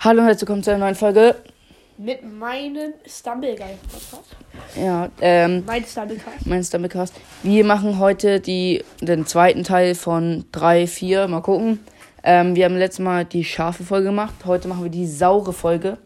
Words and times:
Hallo 0.00 0.20
und 0.20 0.26
herzlich 0.26 0.42
willkommen 0.42 0.62
zu 0.62 0.70
einer 0.70 0.78
neuen 0.84 0.94
Folge. 0.94 1.34
Mit 1.96 2.22
meinem 2.22 2.92
Stumbleguy-Podcast. 3.04 4.36
Ja, 4.76 5.08
ähm, 5.20 5.64
Mein 5.66 5.84
Stumblecast. 5.84 6.46
mein 6.46 6.62
Stumblecast. 6.62 7.14
Wir 7.42 7.64
machen 7.64 7.98
heute 7.98 8.38
die, 8.40 8.84
den 9.00 9.26
zweiten 9.26 9.64
Teil 9.64 9.96
von 9.96 10.44
3, 10.52 10.86
4. 10.86 11.26
Mal 11.26 11.40
gucken. 11.40 11.80
Ähm, 12.22 12.54
wir 12.54 12.66
haben 12.66 12.76
letztes 12.76 13.00
Mal 13.04 13.24
die 13.24 13.42
scharfe 13.42 13.82
Folge 13.82 14.06
gemacht. 14.06 14.34
Heute 14.44 14.68
machen 14.68 14.84
wir 14.84 14.90
die 14.90 15.06
saure 15.06 15.52
Folge. 15.52 15.98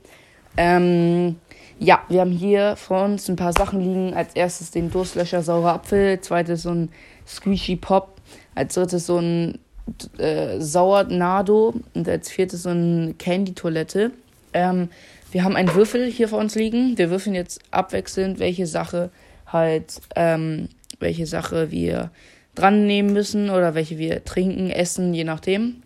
Ähm, 0.56 1.36
ja, 1.78 2.02
wir 2.08 2.20
haben 2.20 2.30
hier 2.32 2.76
vor 2.76 3.04
uns 3.04 3.28
ein 3.28 3.36
paar 3.36 3.52
Sachen 3.52 3.80
liegen. 3.80 4.14
Als 4.14 4.34
erstes 4.34 4.70
den 4.70 4.90
Durstlöscher 4.90 5.42
saurer 5.42 5.74
Apfel. 5.74 6.18
Zweites 6.20 6.62
so 6.62 6.70
ein 6.70 6.88
Squishy 7.26 7.76
Pop. 7.76 8.20
Als 8.54 8.72
drittes 8.74 9.04
so 9.06 9.18
ein 9.18 9.58
äh, 10.18 10.60
Sauernado. 10.60 11.74
Und 11.94 12.08
als 12.08 12.30
viertes 12.30 12.62
so 12.64 12.70
ein 12.70 13.16
Candy-Toilette. 13.18 14.12
Ähm, 14.52 14.88
wir 15.30 15.44
haben 15.44 15.56
einen 15.56 15.74
Würfel 15.74 16.10
hier 16.10 16.28
vor 16.28 16.38
uns 16.38 16.54
liegen. 16.54 16.98
Wir 16.98 17.10
würfeln 17.10 17.34
jetzt 17.34 17.60
abwechselnd, 17.70 18.38
welche 18.38 18.66
Sache 18.66 19.10
halt, 19.46 20.00
ähm, 20.14 20.68
welche 21.00 21.26
Sache 21.26 21.70
wir 21.70 22.10
dran 22.54 22.86
nehmen 22.86 23.12
müssen 23.12 23.48
oder 23.48 23.74
welche 23.74 23.96
wir 23.98 24.24
trinken, 24.24 24.70
essen, 24.70 25.14
je 25.14 25.24
nachdem 25.24 25.82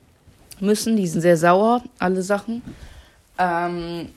müssen. 0.60 0.97
Die 0.97 1.06
sind 1.06 1.20
sehr 1.20 1.36
sauer, 1.36 1.83
alle 1.98 2.22
Sachen. 2.22 2.62
Ähm, 3.38 4.08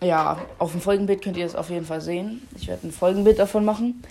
ja, 0.00 0.38
auf 0.58 0.72
dem 0.72 0.80
Folgenbild 0.80 1.22
könnt 1.22 1.36
ihr 1.36 1.44
das 1.44 1.54
auf 1.56 1.70
jeden 1.70 1.86
Fall 1.86 2.00
sehen. 2.00 2.42
Ich 2.56 2.68
werde 2.68 2.86
ein 2.86 2.92
Folgenbild 2.92 3.38
davon 3.38 3.64
machen. 3.64 4.02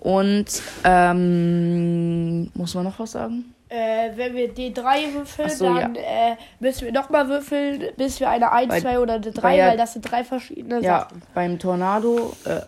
Und 0.00 0.62
ähm, 0.84 2.50
muss 2.54 2.74
man 2.74 2.84
noch 2.84 2.98
was 2.98 3.12
sagen? 3.12 3.44
Äh, 3.68 4.10
wenn 4.16 4.34
wir 4.36 4.54
D3 4.54 5.12
würfeln, 5.14 5.50
so, 5.50 5.64
dann 5.74 5.96
äh, 5.96 6.36
müssen 6.60 6.84
wir 6.84 6.92
nochmal 6.92 7.28
würfeln, 7.28 7.82
bis 7.96 8.20
wir 8.20 8.30
eine 8.30 8.52
1, 8.52 8.68
Bei- 8.68 8.80
2 8.80 8.98
oder 9.00 9.14
eine 9.14 9.22
3, 9.32 9.40
bei 9.42 9.56
ja- 9.56 9.68
weil 9.68 9.76
das 9.76 9.92
sind 9.94 10.02
drei 10.08 10.22
verschiedene 10.22 10.80
Ja, 10.82 11.00
Sachen. 11.00 11.22
beim 11.34 11.58
Tornado, 11.58 12.32
äh, 12.44 12.60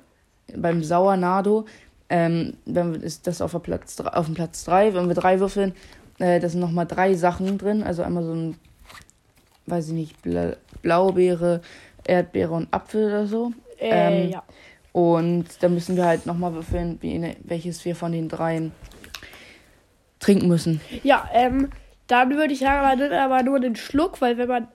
beim 0.56 0.82
Sauernado, 0.82 1.66
ähm, 2.10 2.54
wenn 2.64 2.94
wir, 2.94 3.02
ist 3.02 3.26
das 3.28 3.40
auf, 3.40 3.52
der 3.52 3.58
Platz, 3.60 4.00
auf 4.00 4.26
dem 4.26 4.34
Platz 4.34 4.64
3. 4.64 4.94
Wenn 4.94 5.06
wir 5.06 5.14
drei 5.14 5.38
würfeln, 5.38 5.72
äh, 6.18 6.40
da 6.40 6.48
sind 6.48 6.58
nochmal 6.60 6.86
drei 6.86 7.14
Sachen 7.14 7.58
drin. 7.58 7.84
Also 7.84 8.02
einmal 8.02 8.24
so 8.24 8.32
ein, 8.32 8.56
weiß 9.66 9.88
ich 9.88 9.92
nicht, 9.94 10.22
Bla 10.22 10.54
Blaubeere, 10.82 11.60
Erdbeere 12.04 12.54
und 12.54 12.68
Apfel 12.72 13.06
oder 13.06 13.26
so. 13.26 13.52
Äh, 13.78 13.90
Ähm, 14.24 14.30
ja. 14.30 14.42
Und 14.92 15.44
da 15.60 15.68
müssen 15.68 15.96
wir 15.96 16.06
halt 16.06 16.24
nochmal 16.26 16.54
würfeln, 16.54 16.98
wie, 17.02 17.36
welches 17.44 17.84
wir 17.84 17.94
von 17.94 18.10
den 18.12 18.28
dreien 18.28 18.72
trinken 20.20 20.48
müssen. 20.48 20.80
Ja, 21.02 21.28
ähm, 21.32 21.70
dann 22.06 22.30
würde 22.36 22.52
ich 22.52 22.60
sagen, 22.60 22.82
man 22.86 22.98
nimmt 22.98 23.12
aber 23.12 23.42
nur 23.42 23.60
den 23.60 23.76
Schluck, 23.76 24.20
weil 24.20 24.38
wenn 24.38 24.48
man. 24.48 24.68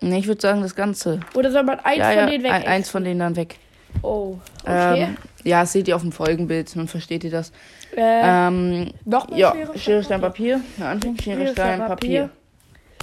Nee, 0.00 0.18
ich 0.18 0.26
würde 0.28 0.40
sagen, 0.40 0.62
das 0.62 0.74
Ganze. 0.74 1.20
Oder 1.34 1.50
soll 1.50 1.64
man 1.64 1.80
eins 1.80 1.98
ja, 1.98 2.08
von 2.10 2.16
ja, 2.18 2.26
denen 2.26 2.44
weg? 2.44 2.52
ein, 2.52 2.66
eins 2.66 2.88
von 2.88 3.04
denen 3.04 3.20
dann 3.20 3.36
weg. 3.36 3.58
Oh, 4.02 4.36
okay. 4.62 5.02
Ähm, 5.02 5.16
ja, 5.44 5.60
das 5.62 5.72
seht 5.72 5.88
ihr 5.88 5.96
auf 5.96 6.02
dem 6.02 6.12
Folgenbild, 6.12 6.74
dann 6.76 6.88
versteht 6.88 7.24
ihr 7.24 7.30
das. 7.30 7.50
äh, 7.96 8.00
Ähm, 8.02 8.92
Nochmal 9.04 9.38
ja, 9.38 9.52
Schere, 9.52 9.78
Schere, 9.78 10.02
Stein, 10.04 10.20
Papier. 10.20 10.60
Ja, 10.78 10.90
Anfang. 10.90 11.18
Schere, 11.20 11.48
Stein, 11.52 11.78
Papier. 11.80 12.30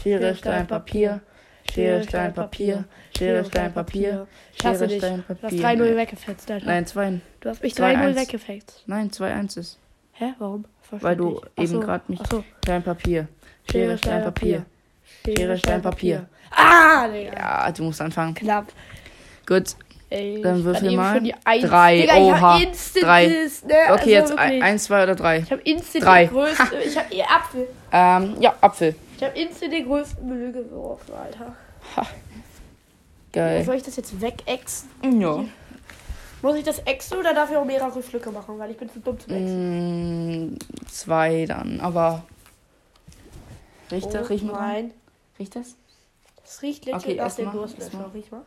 Schere, 0.02 0.36
Stein, 0.36 0.68
Papier. 0.68 1.20
Schere, 1.74 2.04
Stein, 2.04 2.34
Papier. 2.34 2.86
Schere, 3.18 3.44
Stein, 3.46 3.74
Papier. 3.74 4.28
Schere. 4.62 4.88
Stein, 4.98 5.24
Du 5.28 5.34
hast 5.34 5.42
Papier. 5.42 5.66
3-0 5.68 5.96
weggefetzt, 5.98 6.52
Alter. 6.52 6.66
Nein, 6.66 6.86
2. 6.86 7.20
Du 7.40 7.50
hast 7.50 7.64
mich 7.64 7.74
2-1. 7.74 7.96
3-0 7.96 8.16
weggefetzt. 8.16 8.84
Nein, 8.86 9.10
2-1 9.10 9.58
ist. 9.60 9.80
Hä, 10.14 10.34
warum? 10.38 10.66
Weil 10.92 11.16
du 11.16 11.30
nicht. 11.30 11.42
Ach 11.56 11.62
eben 11.64 11.68
so, 11.72 11.80
gerade. 11.80 12.04
Ach 12.20 12.26
so. 12.32 12.44
Stein, 12.64 12.84
Papier. 12.84 13.28
Schere, 13.70 13.98
Stein, 13.98 14.24
Papier. 14.24 14.66
Schere, 15.26 15.58
Stein, 15.58 15.82
Papier. 15.82 16.26
Ah, 16.52 17.08
Digga. 17.08 17.34
Ja, 17.36 17.72
du 17.72 17.84
musst 17.84 18.02
anfangen. 18.02 18.34
Knapp. 18.34 18.68
Gut. 19.46 19.76
Ey, 20.10 20.40
Dann 20.42 20.64
würfel 20.64 20.92
mal. 20.96 21.20
die 21.20 21.34
Eins. 21.44 21.64
Drei. 21.68 22.02
Digga, 22.02 22.16
Oha. 22.18 22.60
Drei. 23.02 23.28
ne? 23.28 23.34
Okay, 23.94 23.94
also 23.94 24.10
jetzt 24.10 24.30
wirklich. 24.30 24.64
1, 24.64 24.84
2 24.84 25.04
oder 25.04 25.16
3. 25.16 25.40
Ich 25.40 25.52
hab 25.52 25.66
instant 25.68 26.06
Drei. 26.06 26.26
den 26.26 26.34
größten. 26.34 26.68
Ich 26.86 26.98
hab 26.98 27.12
ihr 27.14 27.26
Apfel. 27.30 27.68
Ähm, 27.92 28.36
ja, 28.40 28.54
Apfel. 28.62 28.96
Ich 29.18 29.24
hab 29.24 29.36
instant 29.36 29.74
den 29.74 29.86
größten 29.86 30.28
Müll 30.28 30.52
geworfen, 30.52 31.14
Alter. 31.14 31.56
Geil. 33.34 33.64
Soll 33.66 33.76
ich 33.76 33.84
das 33.84 33.96
jetzt 33.98 34.22
wegexen? 34.22 34.90
Ja. 35.20 35.44
Muss 36.46 36.58
ich 36.58 36.64
das 36.64 36.78
exen 36.78 37.18
oder 37.18 37.34
darf 37.34 37.50
ich 37.50 37.58
auch 37.58 37.66
mehrere 37.66 38.04
Schlücke 38.04 38.30
machen? 38.30 38.60
Weil 38.60 38.70
ich 38.70 38.78
bin 38.78 38.88
zu 38.88 39.00
dumm 39.00 39.20
zum 39.20 39.34
Exen. 39.34 40.54
Mm, 40.54 40.58
zwei 40.88 41.48
dann, 41.48 41.80
aber. 41.80 42.22
Riecht 43.90 44.14
das? 44.14 44.28
Oh, 44.28 44.32
Riech 44.32 44.44
mal 44.44 44.54
dran. 44.54 44.62
Nein. 44.62 44.94
Riecht 45.40 45.56
das? 45.56 45.76
Das 46.44 46.62
riecht 46.62 46.86
legit 46.86 47.02
Okay, 47.02 47.16
nach 47.16 47.34
dem 47.34 47.52
Durstlöscher. 47.52 48.14
Riech 48.14 48.32
mal. 48.32 48.44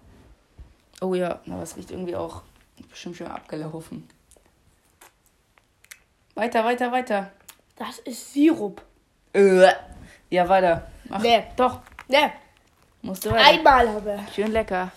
Oh 1.00 1.14
ja, 1.14 1.40
aber 1.50 1.62
es 1.64 1.76
riecht 1.76 1.90
irgendwie 1.90 2.14
auch 2.14 2.42
bestimmt 2.88 3.16
schon 3.16 3.26
abgelaufen. 3.26 4.08
Weiter, 6.36 6.64
weiter, 6.64 6.92
weiter. 6.92 7.32
Das 7.74 7.98
ist 7.98 8.32
Sirup. 8.32 8.80
Äh. 9.32 9.72
Ja, 10.30 10.48
weiter. 10.48 10.86
Mach. 11.08 11.20
Nee, 11.20 11.42
doch. 11.56 11.80
Nee. 12.06 12.30
Musst 13.02 13.24
du 13.24 13.32
weiter. 13.32 13.44
Einmal 13.44 13.88
habe. 13.88 14.20
Schön 14.32 14.52
lecker. 14.52 14.92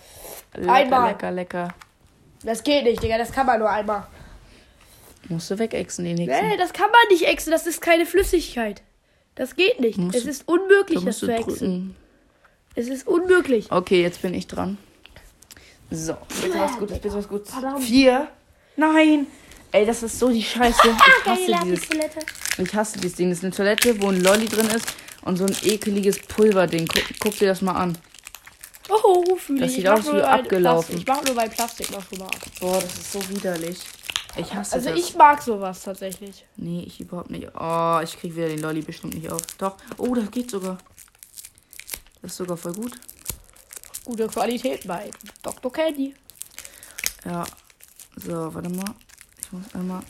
Lecker, 0.54 0.72
Einmal. 0.72 1.08
lecker, 1.10 1.30
lecker. 1.32 1.74
Das 2.44 2.62
geht 2.62 2.84
nicht, 2.84 3.02
Digga. 3.02 3.18
Das 3.18 3.32
kann 3.32 3.46
man 3.46 3.58
nur 3.58 3.70
einmal. 3.70 4.06
Musst 5.28 5.50
du 5.50 5.58
wegexen, 5.58 6.04
die 6.04 6.14
nächsten. 6.14 6.48
Nee, 6.48 6.56
das 6.56 6.72
kann 6.72 6.90
man 6.90 7.00
nicht 7.10 7.26
exen. 7.26 7.50
Das 7.52 7.66
ist 7.66 7.80
keine 7.80 8.06
Flüssigkeit. 8.06 8.82
Das 9.34 9.56
geht 9.56 9.80
nicht. 9.80 9.98
Musst 9.98 10.16
es 10.16 10.24
ist 10.24 10.48
unmöglich, 10.48 11.00
da 11.00 11.06
das 11.06 11.18
zu 11.18 11.28
exen. 11.28 11.96
Es 12.74 12.88
ist 12.88 13.06
unmöglich. 13.06 13.70
Okay, 13.70 14.02
jetzt 14.02 14.22
bin 14.22 14.34
ich 14.34 14.46
dran. 14.46 14.78
So, 15.90 16.16
bitte 16.42 16.58
was 16.58 16.78
Gutes, 16.78 16.98
bitte 16.98 17.14
was 17.14 17.28
Gutes. 17.28 17.50
Verdammt. 17.50 17.84
Vier. 17.84 18.28
Nein. 18.76 19.26
Ey, 19.72 19.86
das 19.86 20.02
ist 20.02 20.18
so 20.18 20.28
die 20.30 20.42
Scheiße. 20.42 20.80
Ich 20.88 21.26
hasse 21.26 21.64
dieses, 21.64 21.88
ich 22.58 22.74
hasse 22.74 22.98
dieses 22.98 23.16
Ding. 23.16 23.28
Das 23.30 23.38
ist 23.38 23.44
eine 23.44 23.52
Toilette, 23.52 24.00
wo 24.02 24.08
ein 24.08 24.20
Lolli 24.22 24.46
drin 24.46 24.68
ist 24.68 24.86
und 25.22 25.36
so 25.36 25.44
ein 25.44 25.56
ekeliges 25.62 26.18
Pulverding. 26.20 26.86
Guck, 26.86 27.04
guck 27.20 27.38
dir 27.38 27.48
das 27.48 27.62
mal 27.62 27.74
an. 27.74 27.96
Oh, 29.04 29.36
fühle 29.36 29.60
Das 29.60 29.70
ich. 29.70 29.76
sieht 29.76 29.88
aus 29.88 30.04
nur 30.04 30.16
wie 30.16 30.20
abgelaufen. 30.22 30.94
Plastik. 30.94 30.98
Ich 30.98 31.06
mach 31.06 31.24
nur 31.24 31.34
bei 31.36 31.48
Plastik 31.48 31.90
noch 31.90 32.02
schon 32.08 32.18
mal 32.18 32.26
ab. 32.26 32.36
Boah, 32.60 32.80
das 32.80 32.94
ist 32.94 33.12
so 33.12 33.28
widerlich. 33.28 33.78
Ich 34.36 34.54
hasse 34.54 34.74
Also 34.76 34.90
das. 34.90 34.98
ich 34.98 35.14
mag 35.14 35.42
sowas 35.42 35.82
tatsächlich. 35.82 36.44
Nee, 36.56 36.84
ich 36.86 37.00
überhaupt 37.00 37.30
nicht. 37.30 37.48
Oh, 37.58 38.00
ich 38.02 38.18
krieg 38.18 38.34
wieder 38.34 38.48
den 38.48 38.60
Lolli 38.60 38.80
bestimmt 38.82 39.14
nicht 39.14 39.30
auf. 39.30 39.42
Doch. 39.58 39.76
Oh, 39.98 40.14
das 40.14 40.30
geht 40.30 40.50
sogar. 40.50 40.78
Das 42.22 42.32
ist 42.32 42.36
sogar 42.38 42.56
voll 42.56 42.72
gut. 42.74 42.92
Gute 44.04 44.26
Qualität 44.28 44.86
bei 44.86 45.10
Dr. 45.42 45.70
Candy. 45.72 46.14
Ja. 47.24 47.44
So, 48.16 48.52
warte 48.54 48.68
mal. 48.68 48.94
Ich 49.40 49.52
muss 49.52 49.74
einmal. 49.74 50.02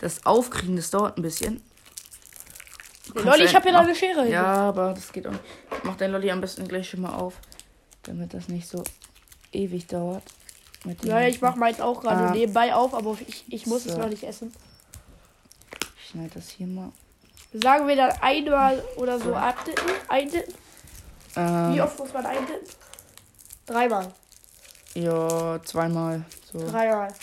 Das 0.00 0.24
Aufkriegen, 0.26 0.76
das 0.76 0.90
dauert 0.90 1.18
ein 1.18 1.22
bisschen. 1.22 1.62
Lolli, 3.14 3.44
ich 3.44 3.54
habe 3.54 3.64
hier 3.64 3.72
noch 3.72 3.80
eine 3.84 3.94
Schere. 3.94 4.28
Ja, 4.28 4.44
aber 4.44 4.94
das 4.94 5.12
geht 5.12 5.26
auch 5.26 5.32
nicht. 5.32 5.44
Mach 5.84 5.96
dein 5.96 6.12
Lolli 6.12 6.30
am 6.30 6.40
besten 6.40 6.66
gleich 6.66 6.88
schon 6.88 7.02
mal 7.02 7.14
auf. 7.14 7.34
Damit 8.04 8.34
das 8.34 8.48
nicht 8.48 8.68
so 8.68 8.82
ewig 9.52 9.86
dauert. 9.86 10.22
Ja, 11.04 11.20
ich 11.20 11.40
mach 11.40 11.54
meins 11.54 11.80
auch 11.80 12.00
gerade 12.00 12.28
Ah. 12.28 12.30
nebenbei 12.32 12.74
auf, 12.74 12.92
aber 12.94 13.16
ich, 13.26 13.44
ich 13.48 13.66
muss 13.66 13.86
es 13.86 13.92
So. 13.92 13.98
noch 13.98 14.08
nicht 14.08 14.24
essen. 14.24 14.52
Ich 16.02 16.10
schneide 16.10 16.30
das 16.34 16.48
hier 16.48 16.66
mal. 16.66 16.90
Sagen 17.52 17.86
wir 17.86 17.94
dann 17.96 18.10
einmal 18.20 18.82
oder 18.96 19.20
so 19.20 19.34
abdippen, 19.34 19.88
eindippen. 20.08 20.54
Ähm, 21.36 21.74
Wie 21.74 21.80
oft 21.80 21.98
muss 21.98 22.12
man 22.12 22.26
eindippen? 22.26 22.66
Dreimal. 23.66 24.12
Ja, 24.94 25.60
zweimal. 25.62 26.24
So. 26.50 26.58
Dreimal. 26.68 27.14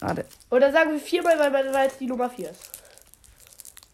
Warte. 0.00 0.24
Oder 0.50 0.70
sagen 0.72 0.92
wir 0.92 1.00
viermal, 1.00 1.38
weil, 1.38 1.52
weil 1.52 1.72
weil 1.72 1.88
es 1.88 1.98
die 1.98 2.06
Nummer 2.06 2.28
vier 2.30 2.50
ist. 2.50 2.70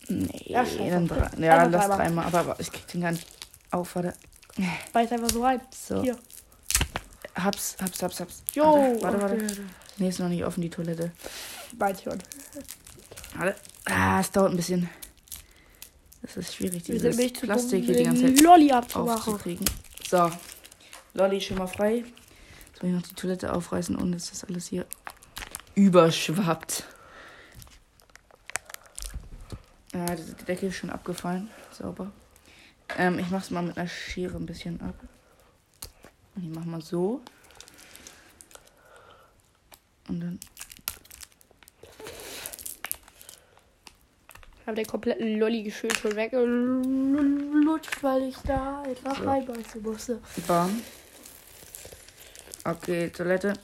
Nee, 0.09 0.43
Ja, 0.47 0.65
dann 0.65 1.07
drei. 1.09 1.31
Ja, 1.39 1.65
lass 1.65 1.83
dreimal. 1.87 1.97
dreimal. 1.99 2.27
Aber, 2.27 2.39
aber 2.41 2.61
ich 2.61 2.71
krieg 2.73 2.87
den 2.89 3.01
gar 3.03 3.13
nicht 3.13 3.27
auf. 3.71 3.95
Warte. 3.95 4.15
Beiß 4.93 5.13
einfach 5.13 5.31
so 5.31 5.43
rein. 5.43 5.61
So. 5.71 6.03
Hier. 6.03 6.19
Hab's, 7.35 7.77
hab's, 7.81 8.03
hab's, 8.03 8.21
hab's. 8.21 8.43
Jo. 8.55 8.65
Warte, 8.65 9.03
warte, 9.03 9.21
warte. 9.21 9.35
okay. 9.35 9.62
Nee, 9.99 10.09
ist 10.09 10.21
noch 10.21 10.29
nicht 10.29 10.44
offen, 10.44 10.62
die 10.62 10.71
Toilette. 10.71 11.12
Meins 11.79 12.03
schon. 12.03 12.19
Warte. 13.37 13.56
Ah, 13.85 14.21
es 14.21 14.31
dauert 14.31 14.53
ein 14.53 14.56
bisschen. 14.56 14.88
Das 16.23 16.37
ist 16.37 16.55
schwierig, 16.55 16.87
Wir 16.88 16.99
dieses 16.99 17.32
Plastik 17.41 17.85
hier 17.85 17.97
die 17.97 18.05
ganze 18.05 18.27
Zeit 18.27 18.41
Lolli 18.41 18.73
aufzukriegen. 18.73 19.65
So. 20.09 20.31
Lolli 21.15 21.41
schon 21.41 21.59
mal 21.59 21.67
frei. 21.67 22.05
Jetzt 22.69 22.82
will 22.82 22.91
ich 22.91 22.97
noch 22.97 23.03
die 23.03 23.15
Toilette 23.15 23.53
aufreißen 23.53 23.97
und 23.97 24.15
es 24.15 24.31
ist 24.31 24.44
alles 24.44 24.67
hier 24.67 24.87
überschwappt. 25.75 26.85
Ja, 29.94 30.05
der 30.05 30.17
Deckel 30.17 30.69
ist 30.69 30.77
schon 30.77 30.91
abgefallen. 30.91 31.49
Sauber. 31.71 32.12
Ähm, 32.96 33.19
ich 33.19 33.31
mach's 33.31 33.50
mal 33.50 33.62
mit 33.62 33.76
einer 33.76 33.88
Schere 33.88 34.37
ein 34.37 34.46
bisschen 34.46 34.81
ab. 34.81 34.94
Und 36.35 36.44
ich 36.44 36.50
mach 36.50 36.64
mal 36.64 36.81
so. 36.81 37.20
Und 40.08 40.20
dann. 40.20 40.40
habe 44.69 44.76
den 44.76 44.87
kompletten 44.87 45.38
Lolli 45.38 45.62
geschüttelt 45.62 45.99
schon 45.99 46.14
weggelutscht, 46.14 48.02
weil 48.02 48.25
ich 48.25 48.37
da 48.46 48.82
einfach 48.82 49.17
So. 49.17 49.25
reinbeißen 49.25 49.82
musste. 49.82 50.20
Bam. 50.46 50.82
Okay, 52.64 53.08
Toilette. 53.08 53.55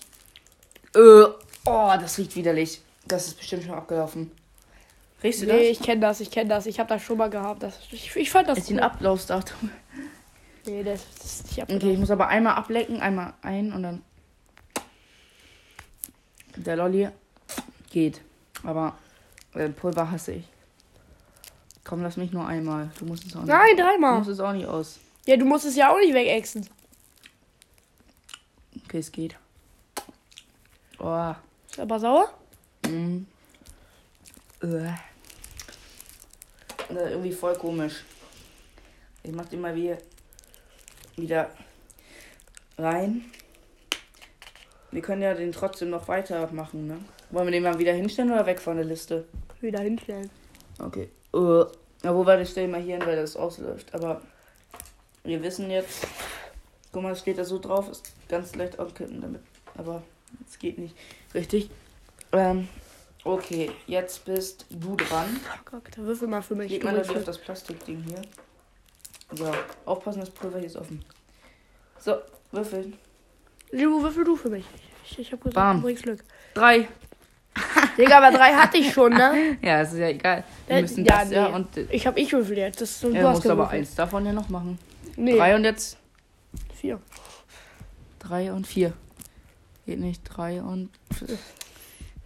Äh, 0.94 1.24
oh, 1.66 1.92
das 2.00 2.16
riecht 2.16 2.34
widerlich. 2.36 2.80
Das 3.06 3.26
ist 3.26 3.36
bestimmt 3.36 3.64
schon 3.64 3.74
abgelaufen. 3.74 4.30
Riechst 5.24 5.42
du 5.42 5.46
Nee, 5.46 5.70
ich 5.70 5.80
kenne 5.80 6.02
das, 6.02 6.20
ich 6.20 6.30
kenne 6.30 6.50
das. 6.50 6.66
Ich 6.66 6.78
habe 6.78 6.88
das 6.90 7.02
schon 7.02 7.16
mal 7.16 7.30
gehabt. 7.30 7.62
Das, 7.62 7.78
ich, 7.90 8.14
ich 8.14 8.30
fand 8.30 8.46
das? 8.46 8.56
das 8.58 8.64
Ist 8.66 8.70
ein 8.70 8.76
cool. 8.76 8.82
Ablaufsdatum. 8.82 9.70
Nee, 10.66 10.84
das, 10.84 11.02
das 11.16 11.24
ist 11.40 11.56
nicht 11.56 11.62
Okay, 11.62 11.92
ich 11.92 11.98
muss 11.98 12.10
aber 12.10 12.28
einmal 12.28 12.54
ablecken, 12.54 13.00
einmal 13.00 13.32
ein 13.42 13.72
und 13.72 13.82
dann. 13.82 14.02
Der 16.56 16.76
Lolli 16.76 17.08
geht. 17.90 18.20
Aber 18.62 18.96
äh, 19.54 19.68
Pulver 19.70 20.10
hasse 20.10 20.32
ich. 20.34 20.44
Komm, 21.84 22.02
lass 22.02 22.16
mich 22.16 22.32
nur 22.32 22.46
einmal. 22.46 22.90
Du 22.98 23.06
musst 23.06 23.26
es 23.26 23.34
auch 23.34 23.40
nicht. 23.40 23.48
Nein, 23.48 23.76
Du 23.76 23.82
dreimal. 23.82 24.18
musst 24.18 24.30
es 24.30 24.40
auch 24.40 24.52
nicht 24.52 24.66
aus. 24.66 24.98
Ja, 25.26 25.36
du 25.36 25.44
musst 25.44 25.64
es 25.64 25.74
ja 25.76 25.90
auch 25.92 25.98
nicht 25.98 26.14
wegexen. 26.14 26.68
Okay, 28.84 28.98
es 28.98 29.10
geht. 29.10 29.36
Oh. 30.98 31.32
Ist 31.70 31.80
aber 31.80 31.98
sauer? 31.98 32.32
Mm. 32.86 33.24
Äh. 34.62 34.92
Das 36.88 37.02
ist 37.02 37.10
irgendwie 37.10 37.32
voll 37.32 37.54
komisch. 37.54 38.04
Ich 39.22 39.32
mach 39.32 39.46
den 39.46 39.60
mal 39.60 39.74
wieder, 39.74 39.98
wieder 41.16 41.50
rein. 42.78 43.24
Wir 44.90 45.02
können 45.02 45.22
ja 45.22 45.34
den 45.34 45.50
trotzdem 45.50 45.90
noch 45.90 46.08
weitermachen, 46.08 46.86
ne? 46.86 46.98
Wollen 47.30 47.46
wir 47.46 47.52
den 47.52 47.62
mal 47.62 47.78
wieder 47.78 47.92
hinstellen 47.92 48.30
oder 48.30 48.46
weg 48.46 48.60
von 48.60 48.76
der 48.76 48.84
Liste? 48.84 49.24
Wieder 49.60 49.80
hinstellen. 49.80 50.30
Okay. 50.78 51.08
Uh. 51.32 51.64
Ja, 52.02 52.14
wo 52.14 52.24
war 52.26 52.36
das 52.36 52.50
stellen 52.50 52.70
wir 52.70 52.78
hier 52.78 52.98
hin, 52.98 53.06
weil 53.06 53.16
das 53.16 53.34
ausläuft. 53.34 53.94
Aber 53.94 54.20
wir 55.24 55.42
wissen 55.42 55.70
jetzt. 55.70 56.06
Guck 56.92 57.02
mal, 57.02 57.12
es 57.12 57.20
steht 57.20 57.38
da 57.38 57.44
so 57.44 57.58
drauf, 57.58 57.88
ist 57.90 58.12
ganz 58.28 58.54
leicht 58.54 58.78
auskippen 58.78 59.20
damit. 59.20 59.40
Aber 59.76 60.02
es 60.46 60.58
geht 60.58 60.78
nicht. 60.78 60.94
Richtig. 61.34 61.70
Ähm. 62.32 62.68
Okay, 63.24 63.70
jetzt 63.86 64.24
bist 64.26 64.66
du 64.70 64.96
dran. 64.96 65.40
Oh 65.46 65.58
Gott, 65.70 65.82
da 65.96 66.02
würfel 66.02 66.28
mal 66.28 66.42
für 66.42 66.54
mich. 66.54 66.70
Leg 66.70 66.82
Du 66.82 66.86
mal 66.88 66.96
das 66.96 67.08
auf 67.08 67.24
das 67.24 67.38
Plastikding 67.38 68.02
hier. 68.06 68.20
So, 69.32 69.50
aufpassen, 69.86 70.20
das 70.20 70.30
Pulver 70.30 70.58
hier 70.58 70.66
ist 70.66 70.76
offen. 70.76 71.02
So, 71.98 72.16
würfeln. 72.52 72.98
Du 73.72 74.02
würfel 74.02 74.24
du 74.24 74.36
für 74.36 74.50
mich. 74.50 74.64
Ich, 75.04 75.18
ich 75.18 75.32
hab 75.32 75.40
gesagt, 75.40 75.54
Bam. 75.54 75.78
du 75.78 75.82
bringst 75.84 76.02
Glück. 76.02 76.22
Drei. 76.52 76.86
Digga, 77.96 78.18
aber 78.18 78.36
drei 78.36 78.52
hatte 78.52 78.76
ich 78.78 78.92
schon, 78.92 79.12
ne? 79.12 79.56
Ja, 79.62 79.80
es 79.80 79.92
ist 79.92 79.98
ja 79.98 80.08
egal. 80.08 80.44
Wir 80.66 80.76
Äh, 80.76 80.82
müssen 80.82 81.04
ja, 81.04 81.20
das 81.20 81.30
ja 81.30 81.48
nee. 81.48 81.54
und. 81.54 81.76
Ich 81.90 82.06
hab 82.06 82.16
ich 82.18 82.32
würfel 82.32 82.58
jetzt. 82.58 82.80
Das 82.80 83.02
Er 83.04 83.10
du 83.10 83.16
hast 83.28 83.36
muss 83.36 83.46
aber 83.46 83.54
gewürfelt. 83.64 83.80
eins 83.80 83.94
davon 83.94 84.26
ja 84.26 84.32
noch 84.32 84.48
machen. 84.50 84.78
Nee, 85.16 85.36
Drei 85.36 85.54
und 85.54 85.64
jetzt 85.64 85.96
vier. 86.74 87.00
drei 88.18 88.52
und 88.52 88.66
vier. 88.66 88.92
Geht 89.86 90.00
nicht. 90.00 90.22
Drei 90.24 90.60
und. 90.62 90.90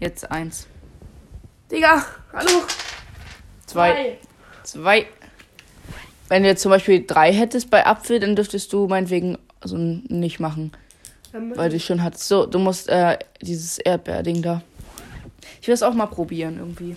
Jetzt 0.01 0.31
eins. 0.31 0.67
Digga, 1.71 2.05
hallo. 2.33 2.63
Zwei. 3.67 4.19
Zwei. 4.63 5.07
Wenn 6.29 6.43
du 6.43 6.49
jetzt 6.49 6.63
zum 6.63 6.71
Beispiel 6.71 7.05
drei 7.07 7.33
hättest 7.33 7.71
bei 7.71 7.87
Apfel, 7.87 8.21
dann 8.21 8.37
dürftest 8.37 8.73
du 8.73 8.87
meinetwegen 8.87 9.39
so 9.63 9.77
nicht 9.77 10.41
machen. 10.41 10.73
Weil 11.33 11.71
du 11.71 11.79
schon 11.79 12.03
hattest. 12.03 12.29
So, 12.29 12.47
du 12.47 12.59
musst 12.59 12.89
äh, 12.89 13.19
dieses 13.43 13.79
Erdbeerding 13.79 14.41
da. 14.43 14.63
Ich 15.61 15.69
will 15.69 15.73
das 15.75 15.83
auch 15.83 15.93
mal 15.95 16.07
probieren 16.07 16.59
irgendwie. 16.59 16.97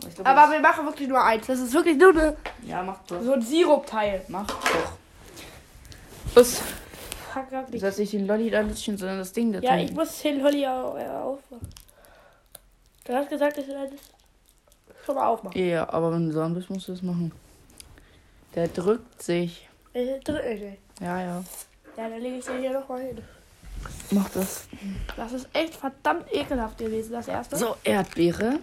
Aber, 0.00 0.10
glaub, 0.10 0.26
Aber 0.28 0.40
das- 0.42 0.50
wir 0.52 0.60
machen 0.60 0.86
wirklich 0.86 1.08
nur 1.08 1.24
eins. 1.24 1.46
Das 1.46 1.58
ist 1.58 1.72
wirklich 1.72 1.96
nur 1.96 2.10
eine, 2.10 2.36
ja, 2.66 2.82
mach 2.82 2.98
doch. 3.06 3.20
so 3.22 3.32
ein 3.32 3.42
Sirupteil. 3.42 4.22
Mach 4.28 4.46
doch. 4.46 4.92
Los. 6.36 6.60
Fuck, 7.32 7.70
nicht. 7.70 7.80
sollst 7.80 7.98
nicht 7.98 8.12
den 8.12 8.26
Lolli 8.26 8.50
da 8.50 8.60
lutschen, 8.60 8.96
sondern 8.96 9.18
das 9.18 9.32
Ding 9.32 9.52
da 9.52 9.58
Ja, 9.60 9.72
drin. 9.76 9.86
ich 9.86 9.92
muss 9.92 10.20
den 10.22 10.40
Lolli 10.40 10.66
au- 10.66 10.96
äh, 10.96 11.06
aufmachen. 11.08 11.68
Du 13.06 13.14
hast 13.14 13.28
gesagt, 13.28 13.56
dass 13.58 13.66
du 13.66 13.72
das 13.72 13.90
schon 15.04 15.14
mal 15.14 15.26
aufmachen. 15.28 15.58
Ja, 15.64 15.88
aber 15.90 16.12
wenn 16.12 16.28
du 16.28 16.34
dran 16.34 16.54
bist, 16.54 16.68
musst 16.70 16.88
du 16.88 16.92
das 16.92 17.02
machen. 17.02 17.32
Der 18.54 18.68
drückt 18.68 19.22
sich. 19.22 19.68
Äh, 19.92 20.18
dr- 20.24 20.42
äh, 20.42 20.76
Ja, 21.00 21.20
ja. 21.20 21.44
Ja, 21.96 22.08
dann 22.08 22.20
lege 22.20 22.36
ich 22.38 22.44
den 22.44 22.60
hier 22.60 22.72
nochmal 22.72 23.00
hin. 23.00 23.18
Mach 24.10 24.28
das. 24.30 24.66
Das 25.16 25.32
ist 25.32 25.48
echt 25.52 25.74
verdammt 25.74 26.24
ekelhaft 26.32 26.78
gewesen, 26.78 27.12
das 27.12 27.28
erste. 27.28 27.56
So, 27.56 27.76
Erdbeere. 27.84 28.58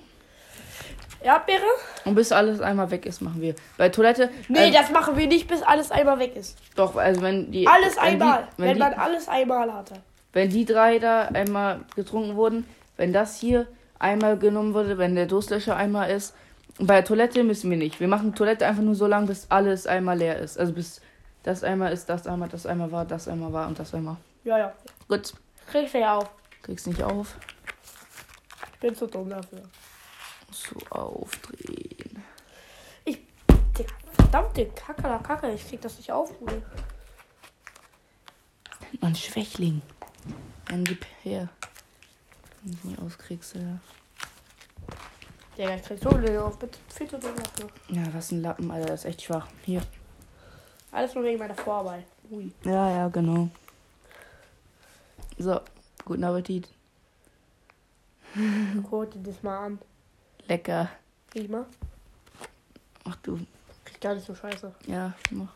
Erdbeere? 1.22 1.62
Und 2.04 2.16
bis 2.16 2.31
alles 2.34 2.60
einmal 2.60 2.92
weg 2.92 3.06
ist, 3.06 3.22
machen 3.22 3.39
wir. 3.42 3.56
Bei 3.78 3.88
Toilette. 3.89 4.30
Nee, 4.50 4.68
ähm, 4.68 4.74
das 4.74 4.92
machen 4.92 5.16
wir 5.16 5.28
nicht, 5.28 5.48
bis 5.48 5.62
alles 5.62 5.89
einmal 5.92 6.19
weg 6.19 6.36
ist. 6.36 6.57
Doch, 6.75 6.96
also 6.98 7.22
wenn 7.22 7.50
die. 7.51 7.66
Alles 7.68 7.96
wenn 7.96 8.04
einmal. 8.04 8.48
Die, 8.57 8.62
wenn 8.62 8.69
wenn, 8.72 8.78
man 8.80 8.92
die, 8.92 8.98
alles 8.98 9.28
einmal 9.30 9.74
hatte. 9.74 9.94
wenn 10.34 10.50
die 10.50 10.66
drei 10.66 11.00
da 11.00 11.22
einmal 11.28 11.80
getrunken 11.96 12.36
wurden, 12.36 12.68
wenn 12.98 13.13
das 13.13 13.39
hier 13.39 13.68
einmal 14.03 14.38
genommen 14.38 14.73
wurde, 14.73 14.97
wenn 14.97 15.15
der 15.15 15.25
Durstlöscher 15.25 15.75
einmal 15.75 16.11
ist. 16.11 16.35
Bei 16.79 17.01
Toilette 17.01 17.44
müssen 17.44 17.69
wir 17.69 17.77
nicht. 17.77 18.00
Wir 18.00 18.07
machen 18.07 18.35
Toilette 18.35 18.65
einfach 18.65 18.83
nur 18.83 18.95
so 18.95 19.07
lange, 19.07 19.27
bis 19.27 19.47
alles 19.50 19.88
einmal 19.88 20.17
leer 20.17 20.38
ist. 20.38 20.59
Also 20.59 20.73
bis 20.73 21.01
das 21.44 21.63
einmal 21.63 21.91
ist, 21.91 22.07
das 22.09 22.27
einmal, 22.27 22.50
das 22.50 22.65
einmal 22.65 22.91
war, 22.91 23.05
das 23.05 23.27
einmal 23.27 23.51
war 23.53 23.67
und 23.67 23.79
das 23.79 23.94
einmal. 23.94 24.17
Ja, 24.44 24.57
ja. 24.57 24.73
Gut. 25.07 25.33
Kriegst 25.71 25.94
du 25.94 26.00
ja 26.00 26.17
auf. 26.17 26.29
Kriegst 26.61 26.88
nicht 26.88 27.01
auf. 27.03 27.35
Ich 28.73 28.79
bin 28.79 28.95
zu 28.95 29.07
dumm 29.07 29.29
dafür. 29.29 29.61
So 30.51 30.75
aufdrehen. 30.89 32.23
Digga, 33.77 33.94
verdammte 34.11 34.67
Kacke, 34.67 35.01
da 35.01 35.17
Kacke. 35.17 35.51
Ich 35.51 35.67
krieg 35.67 35.81
das 35.81 35.97
nicht 35.97 36.11
auf, 36.11 36.38
Bruder. 36.38 36.61
Nennt 38.81 39.01
man 39.01 39.15
Schwächling. 39.15 39.81
Dann 40.67 40.83
gib 40.83 41.05
her. 41.23 41.50
Wenn 42.63 42.77
du 42.81 42.88
nicht 42.88 43.01
auskriegst, 43.01 43.56
ja. 43.56 43.80
Digga, 45.57 45.75
ich 45.75 45.83
krieg 45.83 46.00
so 46.01 46.10
nicht 46.18 46.38
auf. 46.38 46.57
Bin 46.57 46.69
viel 46.88 47.07
zu 47.10 47.19
dumm 47.19 47.36
dafür. 47.36 47.69
Ja, 47.89 48.13
was 48.13 48.31
ein 48.31 48.42
Lappen, 48.42 48.71
Alter, 48.71 48.88
das 48.88 49.01
ist 49.01 49.06
echt 49.06 49.21
schwach. 49.24 49.48
Hier. 49.63 49.81
Alles 50.92 51.13
nur 51.13 51.24
wegen 51.24 51.39
meiner 51.39 51.56
Vorarbeit. 51.56 52.06
Ui. 52.31 52.51
Ja, 52.63 52.89
ja, 52.89 53.07
genau. 53.10 53.50
So, 55.38 55.60
guten 56.06 56.24
Appetit. 56.24 56.69
Guck 58.89 59.12
dir 59.12 59.19
das 59.19 59.44
mal 59.44 59.65
an. 59.65 59.80
Lecker. 60.48 60.89
Riech 61.36 61.50
mal. 61.50 61.65
Ach 63.06 63.15
du, 63.18 63.39
Riecht 63.88 64.01
gar 64.01 64.15
nicht 64.15 64.25
so 64.25 64.33
scheiße. 64.33 64.74
ja, 64.88 65.13
mach. 65.31 65.54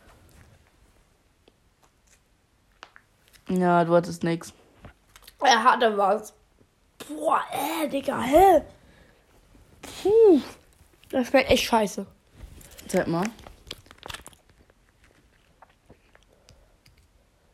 Ja, 3.49 3.85
du 3.85 3.95
hattest 3.95 4.23
nix. 4.23 4.53
Er 5.39 5.63
hatte 5.63 5.97
was. 5.97 6.33
Boah, 7.07 7.41
äh, 7.51 7.87
Digga, 7.87 8.21
hä? 8.21 8.61
Puh. 9.81 10.41
Das 11.09 11.27
schmeckt 11.27 11.49
echt 11.49 11.63
scheiße. 11.63 12.05
Zeig 12.87 13.07
mal. 13.07 13.25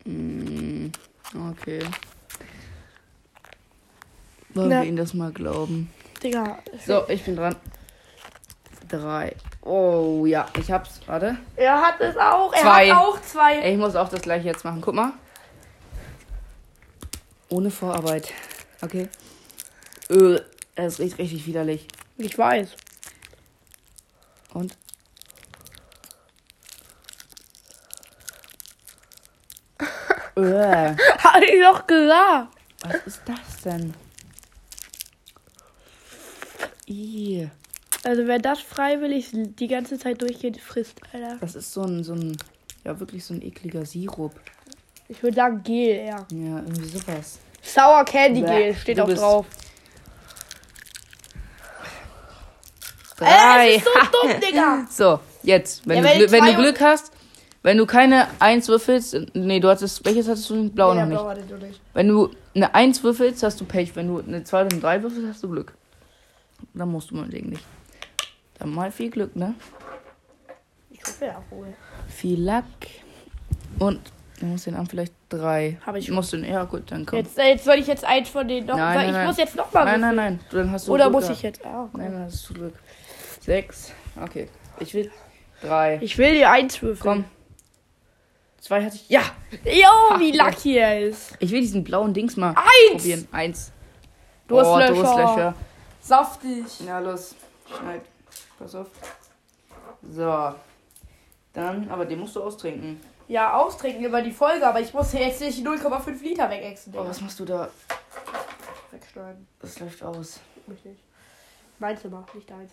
Mm, 0.05 0.87
okay. 1.51 1.79
Wollen 4.53 4.69
Na. 4.69 4.81
wir 4.81 4.87
ihnen 4.87 4.97
das 4.97 5.13
mal 5.13 5.31
glauben? 5.31 5.91
Digga. 6.21 6.59
So, 6.85 7.07
ich 7.07 7.23
bin 7.23 7.35
dran. 7.35 7.55
Drei. 8.89 9.35
Oh 9.61 10.25
ja, 10.25 10.45
ich 10.59 10.69
hab's. 10.71 10.99
Warte. 11.07 11.37
Er 11.55 11.81
hat 11.81 11.99
es 11.99 12.17
auch. 12.17 12.53
Er 12.53 12.61
Zwei. 12.61 12.91
hat 12.91 12.97
auch 12.97 13.21
zwei. 13.21 13.57
Ey, 13.59 13.73
ich 13.73 13.79
muss 13.79 13.95
auch 13.95 14.09
das 14.09 14.21
gleiche 14.21 14.45
jetzt 14.47 14.63
machen. 14.63 14.81
Guck 14.81 14.93
mal. 14.93 15.13
Ohne 17.49 17.71
Vorarbeit. 17.71 18.31
Okay. 18.81 19.09
Es 20.75 20.99
riecht 20.99 21.17
richtig 21.17 21.45
widerlich. 21.45 21.87
Ich 22.17 22.37
weiß. 22.37 22.75
Und? 24.53 24.75
Öh, 30.37 30.95
Hab 31.23 31.41
ich 31.43 31.61
doch 31.61 31.85
gesagt. 31.87 32.49
was 32.81 32.95
ist 33.05 33.21
das 33.25 33.61
denn? 33.63 33.93
Ih, 36.87 37.47
Also 38.03 38.27
wer 38.27 38.39
das 38.39 38.59
freiwillig 38.59 39.29
die 39.33 39.67
ganze 39.67 39.97
Zeit 39.97 40.21
durchgeht, 40.21 40.59
frisst, 40.59 40.99
Alter. 41.13 41.37
das 41.39 41.55
ist 41.55 41.71
so 41.71 41.83
ein, 41.83 42.03
so 42.03 42.13
ein, 42.13 42.37
ja 42.83 42.99
wirklich 42.99 43.23
so 43.23 43.33
ein 43.33 43.41
ekliger 43.41 43.85
Sirup. 43.85 44.33
Ich 45.07 45.21
würde 45.23 45.35
sagen 45.35 45.63
Gel, 45.63 46.05
ja. 46.07 46.25
Ja, 46.31 46.59
irgendwie 46.59 46.85
sowas. 46.89 47.39
Sour 47.61 48.03
Candy 48.03 48.41
Gel 48.41 48.75
steht 48.75 48.99
auch 48.99 49.07
drauf. 49.13 49.45
Drei. 53.23 53.75
Äh, 53.75 53.79
das 53.79 53.83
ist 53.83 53.85
so 53.85 54.27
dumm, 54.27 54.39
Digga. 54.49 54.85
So, 54.89 55.19
jetzt, 55.43 55.87
wenn, 55.87 56.03
Ja, 56.03 56.13
du, 56.13 56.31
wenn 56.31 56.45
du 56.45 56.55
Glück 56.55 56.81
hast, 56.81 57.11
wenn 57.61 57.77
du 57.77 57.85
keine 57.85 58.27
Eins 58.39 58.67
würfelst, 58.67 59.17
nee, 59.33 59.59
du 59.59 59.69
hattest, 59.69 60.05
welches 60.05 60.27
hattest 60.27 60.49
du? 60.49 60.69
Blau 60.69 60.93
Nee, 60.93 60.99
noch 61.01 61.07
nicht. 61.07 61.17
Blau 61.17 61.29
hatte 61.29 61.41
du 61.43 61.57
nicht. 61.65 61.79
Wenn 61.93 62.07
du 62.09 62.29
eine 62.55 62.75
Eins 62.75 63.03
würfelst, 63.03 63.41
hast 63.43 63.59
du 63.61 63.65
Pech. 63.65 63.95
Wenn 63.95 64.07
du 64.07 64.19
eine 64.25 64.43
Zwei 64.43 64.61
oder 64.61 64.71
eine 64.71 64.81
Drei 64.81 65.01
würfelst, 65.01 65.27
hast 65.29 65.43
du 65.43 65.49
Glück. 65.49 65.73
Dann 66.73 66.89
musst 66.89 67.11
du 67.11 67.15
meinetwegen 67.15 67.49
nicht. 67.49 67.63
Dann 68.59 68.69
mal 68.73 68.91
viel 68.91 69.09
Glück, 69.09 69.35
ne? 69.35 69.55
Ich 70.91 70.99
hoffe 71.01 71.25
ja 71.25 71.41
wohl. 71.49 71.67
Viel 72.07 72.41
Lack. 72.41 72.63
Und 73.79 73.99
du 74.39 74.45
musst 74.45 74.65
den 74.67 74.75
Arm 74.75 74.85
vielleicht 74.87 75.13
drei. 75.29 75.77
Hab 75.85 75.95
ich 75.95 76.09
musst 76.11 76.31
den, 76.33 76.43
ja 76.45 76.63
gut, 76.65 76.83
dann 76.91 77.05
komm. 77.05 77.19
Jetzt, 77.19 77.37
äh, 77.39 77.49
jetzt 77.49 77.65
soll 77.65 77.75
ich 77.75 77.87
jetzt 77.87 78.05
eins 78.05 78.29
von 78.29 78.47
den 78.47 78.65
noch. 78.65 78.77
Nein, 78.77 78.95
nein, 78.95 79.05
ich 79.07 79.11
nein. 79.13 79.27
muss 79.27 79.37
jetzt 79.37 79.55
noch 79.55 79.71
mal 79.73 79.85
Nein, 79.85 80.01
nein, 80.01 80.15
würfeln. 80.15 80.35
nein. 80.37 80.39
Du, 80.49 80.57
dann 80.57 80.71
hast 80.71 80.87
du 80.87 80.93
Oder 80.93 81.05
Glück 81.09 81.13
muss 81.21 81.29
ich 81.29 81.41
jetzt. 81.41 81.65
Ah, 81.65 81.83
okay. 81.83 81.97
Nein, 81.97 82.11
dann 82.13 82.23
hast 82.25 82.49
du 82.49 82.53
Glück. 82.53 82.73
Sechs. 83.43 83.91
Okay. 84.21 84.47
Ich 84.79 84.93
will 84.93 85.11
drei. 85.61 85.99
Ich 86.01 86.17
will 86.17 86.33
die 86.33 86.45
eins 86.45 86.81
würfeln. 86.81 87.25
Komm. 87.25 87.25
Zwei 88.61 88.85
hatte 88.85 88.95
ich. 88.95 89.09
Ja! 89.09 89.21
Jo, 89.65 90.17
wie 90.19 90.31
lucky 90.31 90.77
er 90.77 91.01
ist. 91.01 91.33
Ich 91.39 91.51
will 91.51 91.59
diesen 91.59 91.83
blauen 91.83 92.13
Dings 92.13 92.37
mal 92.37 92.55
Eins! 92.55 93.01
probieren. 93.01 93.27
Eins. 93.33 93.73
Durstlöcher. 94.47 94.91
Oh, 94.91 94.95
Durstlöcher. 94.95 95.55
Saftig. 95.99 96.65
Ja, 96.85 96.99
los. 96.99 97.35
Schneid. 97.67 98.01
Pass 98.57 98.75
auf. 98.75 98.87
So. 100.09 100.55
Dann, 101.51 101.89
aber 101.89 102.05
den 102.05 102.19
musst 102.19 102.37
du 102.37 102.43
austrinken. 102.43 103.01
Ja, 103.27 103.57
austrinken 103.57 104.05
über 104.05 104.21
die 104.21 104.31
Folge, 104.31 104.65
aber 104.65 104.79
ich 104.79 104.93
muss 104.93 105.11
jetzt 105.11 105.41
nicht 105.41 105.65
0,5 105.65 106.23
Liter 106.23 106.49
wegexen. 106.49 106.93
Oh, 106.95 107.05
was 107.05 107.19
machst 107.19 107.39
du 107.41 107.45
da? 107.45 107.69
Wegschneiden. 108.91 109.45
Das 109.59 109.79
läuft 109.79 110.01
aus. 110.01 110.39
Nicht. 110.67 110.83
Mein 111.79 111.97
Zimmer, 111.97 112.25
nicht 112.33 112.49
deins. 112.49 112.71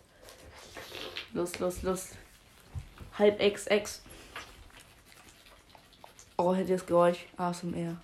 Los, 1.32 1.58
los, 1.58 1.82
los. 1.82 2.08
Halb 3.18 3.38
XX. 3.38 4.02
Oh, 6.36 6.54
hätte 6.54 6.72
das 6.72 6.86
Geräusch. 6.86 7.26
ASMR. 7.36 7.96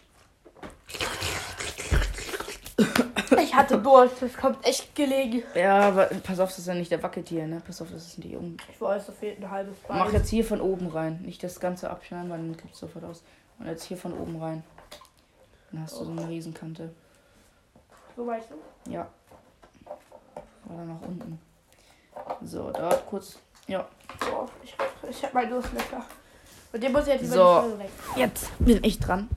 Ich 3.38 3.54
hatte 3.54 3.78
Durst, 3.78 4.20
das 4.20 4.34
kommt 4.34 4.64
echt 4.66 4.94
gelegen. 4.94 5.42
Ja, 5.54 5.88
aber 5.88 6.06
pass 6.22 6.38
auf, 6.38 6.50
das 6.50 6.58
ist 6.58 6.66
ja 6.66 6.74
nicht 6.74 6.90
der 6.90 7.02
wackelt 7.02 7.28
hier, 7.28 7.46
ne? 7.46 7.62
Pass 7.66 7.80
auf, 7.80 7.90
das 7.90 8.06
ist 8.06 8.18
nicht 8.18 8.36
um. 8.36 8.56
Ich 8.70 8.80
weiß, 8.80 9.06
da 9.06 9.12
fehlt 9.12 9.42
ein 9.42 9.50
halbes 9.50 9.78
Bein. 9.78 9.98
Mach 9.98 10.12
jetzt 10.12 10.28
hier 10.28 10.44
von 10.44 10.60
oben 10.60 10.88
rein. 10.88 11.22
Nicht 11.22 11.42
das 11.42 11.58
Ganze 11.58 11.88
abschneiden, 11.88 12.28
weil 12.28 12.38
dann 12.38 12.56
kippt 12.56 12.74
es 12.74 12.80
sofort 12.80 13.04
aus. 13.04 13.22
Und 13.58 13.66
jetzt 13.66 13.84
hier 13.84 13.96
von 13.96 14.12
oben 14.12 14.36
rein. 14.36 14.62
Dann 15.72 15.82
hast 15.82 15.98
du 15.98 16.04
so 16.04 16.10
eine 16.10 16.28
Riesenkante. 16.28 16.94
So 18.14 18.26
weißt 18.26 18.50
du? 18.50 18.90
Ja. 18.92 19.08
Oder 20.68 20.84
nach 20.84 21.00
unten. 21.00 21.38
So, 22.42 22.70
da 22.70 22.90
kurz. 23.08 23.38
Ja. 23.66 23.86
So, 24.20 24.48
ich, 24.62 24.76
ich 25.10 25.24
hab 25.24 25.34
meinen 25.34 25.50
Durstlöcher. 25.50 26.04
Und 26.72 26.82
den 26.82 26.92
muss 26.92 27.06
jetzt 27.06 27.24
über 27.24 27.34
So. 27.34 27.54
die 27.54 27.68
Folge 27.68 27.78
weg. 27.78 27.90
Jetzt 28.16 28.50
bin 28.58 28.84
ich 28.84 28.98
dran. 28.98 29.28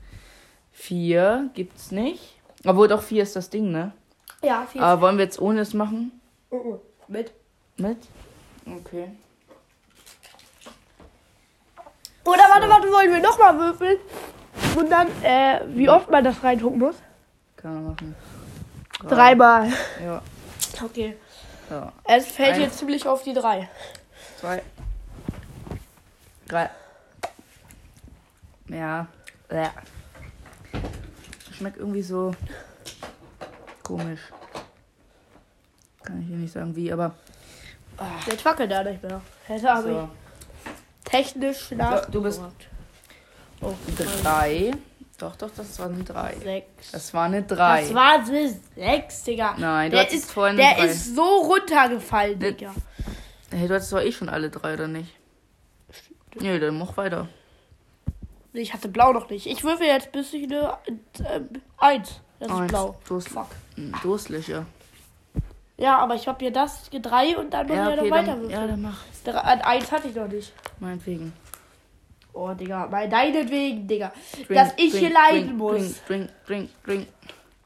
Vier 0.72 1.50
gibt's 1.54 1.90
nicht. 1.90 2.40
Obwohl 2.64 2.88
doch 2.88 3.02
vier 3.02 3.22
ist 3.22 3.36
das 3.36 3.50
Ding, 3.50 3.70
ne? 3.70 3.92
Ja, 4.42 4.66
viel. 4.70 4.82
Aber 4.82 5.02
wollen 5.02 5.18
wir 5.18 5.24
jetzt 5.24 5.40
ohne 5.40 5.60
es 5.60 5.74
machen? 5.74 6.20
Uh, 6.50 6.56
uh. 6.56 6.78
Mit. 7.08 7.32
Mit? 7.76 7.98
Okay. 8.66 9.10
Oder 12.24 12.42
warte, 12.50 12.68
warte, 12.68 12.88
wollen 12.92 13.12
wir 13.12 13.20
nochmal 13.20 13.58
würfeln? 13.58 13.98
Und 14.76 14.90
dann, 14.90 15.08
äh, 15.22 15.60
wie 15.68 15.88
oft 15.88 16.10
man 16.10 16.22
das 16.22 16.42
reintunken 16.42 16.78
muss? 16.78 16.96
Kann 17.56 17.74
man 17.74 17.84
machen. 17.86 18.16
Drei. 19.00 19.08
Dreimal. 19.08 19.72
Ja. 20.04 20.22
Okay. 20.82 21.16
So. 21.70 21.90
Es 22.04 22.26
fällt 22.26 22.54
Eins. 22.54 22.58
jetzt 22.64 22.78
ziemlich 22.78 23.06
auf 23.06 23.22
die 23.22 23.32
drei. 23.32 23.68
Zwei. 24.40 24.60
Drei. 26.48 26.68
Ja. 28.68 29.06
Ja. 29.52 29.70
Schmeckt 31.56 31.76
irgendwie 31.78 32.02
so 32.02 32.34
komisch. 33.84 34.18
Kann 36.02 36.20
ich 36.22 36.26
hier 36.26 36.36
nicht 36.38 36.52
sagen 36.52 36.74
wie, 36.74 36.92
aber. 36.92 37.14
Jetzt 38.26 38.44
wackelt 38.44 38.72
er 38.72 38.82
nicht 38.82 39.00
mehr. 39.02 39.20
Hätte 39.46 39.70
aber 39.70 39.82
So. 39.82 40.08
technisch 41.04 41.70
nach. 41.72 42.06
du 42.06 42.20
bist- 42.20 42.40
Oh, 43.62 43.74
Drei. 44.24 44.72
Doch, 45.20 45.36
doch, 45.36 45.50
das 45.54 45.78
war 45.78 45.86
eine 45.90 46.02
drei. 46.02 46.34
Sechs. 46.42 46.90
Das 46.92 47.12
war 47.14 47.24
eine 47.26 47.42
drei. 47.42 47.82
Das 47.82 47.94
war 47.94 48.12
eine 48.14 48.54
sechs, 48.74 49.22
Digga. 49.22 49.54
Nein, 49.58 49.90
der 49.90 50.10
ist, 50.10 50.30
vorhin 50.32 50.56
Der 50.56 50.74
drei. 50.74 50.86
ist 50.86 51.14
so 51.14 51.22
runtergefallen, 51.22 52.38
Ne- 52.38 52.52
Digga. 52.54 52.74
Hey, 53.50 53.68
du 53.68 53.74
hattest 53.74 53.92
doch 53.92 54.00
eh 54.00 54.10
schon 54.12 54.28
alle 54.30 54.48
drei, 54.50 54.74
oder 54.74 54.88
nicht? 54.88 55.14
Nö, 56.40 56.58
dann 56.58 56.78
mach 56.78 56.96
weiter. 56.96 57.28
Nee, 58.52 58.60
Ich 58.62 58.72
hatte 58.72 58.88
blau 58.88 59.12
noch 59.12 59.28
nicht. 59.30 59.46
Ich 59.46 59.62
würfel 59.62 59.86
jetzt 59.86 60.10
bis 60.12 60.32
ich 60.32 60.44
eine 60.44 60.78
äh, 61.18 61.40
eins. 61.78 62.20
Das 62.38 62.48
ist 62.48 62.54
Eins. 62.56 62.68
blau. 62.72 62.96
Durst, 63.06 63.28
Fuck. 63.28 63.48
Hm, 63.76 63.94
Durstlöcher. 64.02 64.64
Ja, 65.76 65.98
aber 65.98 66.14
ich 66.14 66.26
habe 66.28 66.38
hier 66.40 66.52
das 66.52 66.88
drei 66.90 67.36
und 67.36 67.52
dann 67.54 67.66
muss 67.66 67.76
Ja, 67.76 67.90
ich 67.90 67.96
ja 67.96 68.00
okay, 68.02 68.10
noch 68.10 68.16
weiter 68.16 68.36
dann, 68.36 68.50
ja, 68.50 68.66
dann 68.66 68.82
mach. 68.82 68.98
Drei- 69.24 69.32
an 69.38 69.60
eins 69.62 69.92
hatte 69.92 70.08
ich 70.08 70.14
noch 70.14 70.28
nicht. 70.28 70.52
Meinetwegen. 70.78 71.32
Oh, 72.40 72.54
Digga. 72.54 72.86
Bei 72.86 73.06
deinetwegen, 73.06 73.86
Digga. 73.86 74.12
Drink, 74.32 74.48
Dass 74.48 74.72
ich 74.76 74.92
drink, 74.92 74.94
hier 74.94 75.10
leiden 75.12 75.46
drink, 75.48 75.58
muss. 75.58 76.02
Drink, 76.06 76.30
drink, 76.46 76.70
drink, 76.84 77.06
drink. 77.06 77.06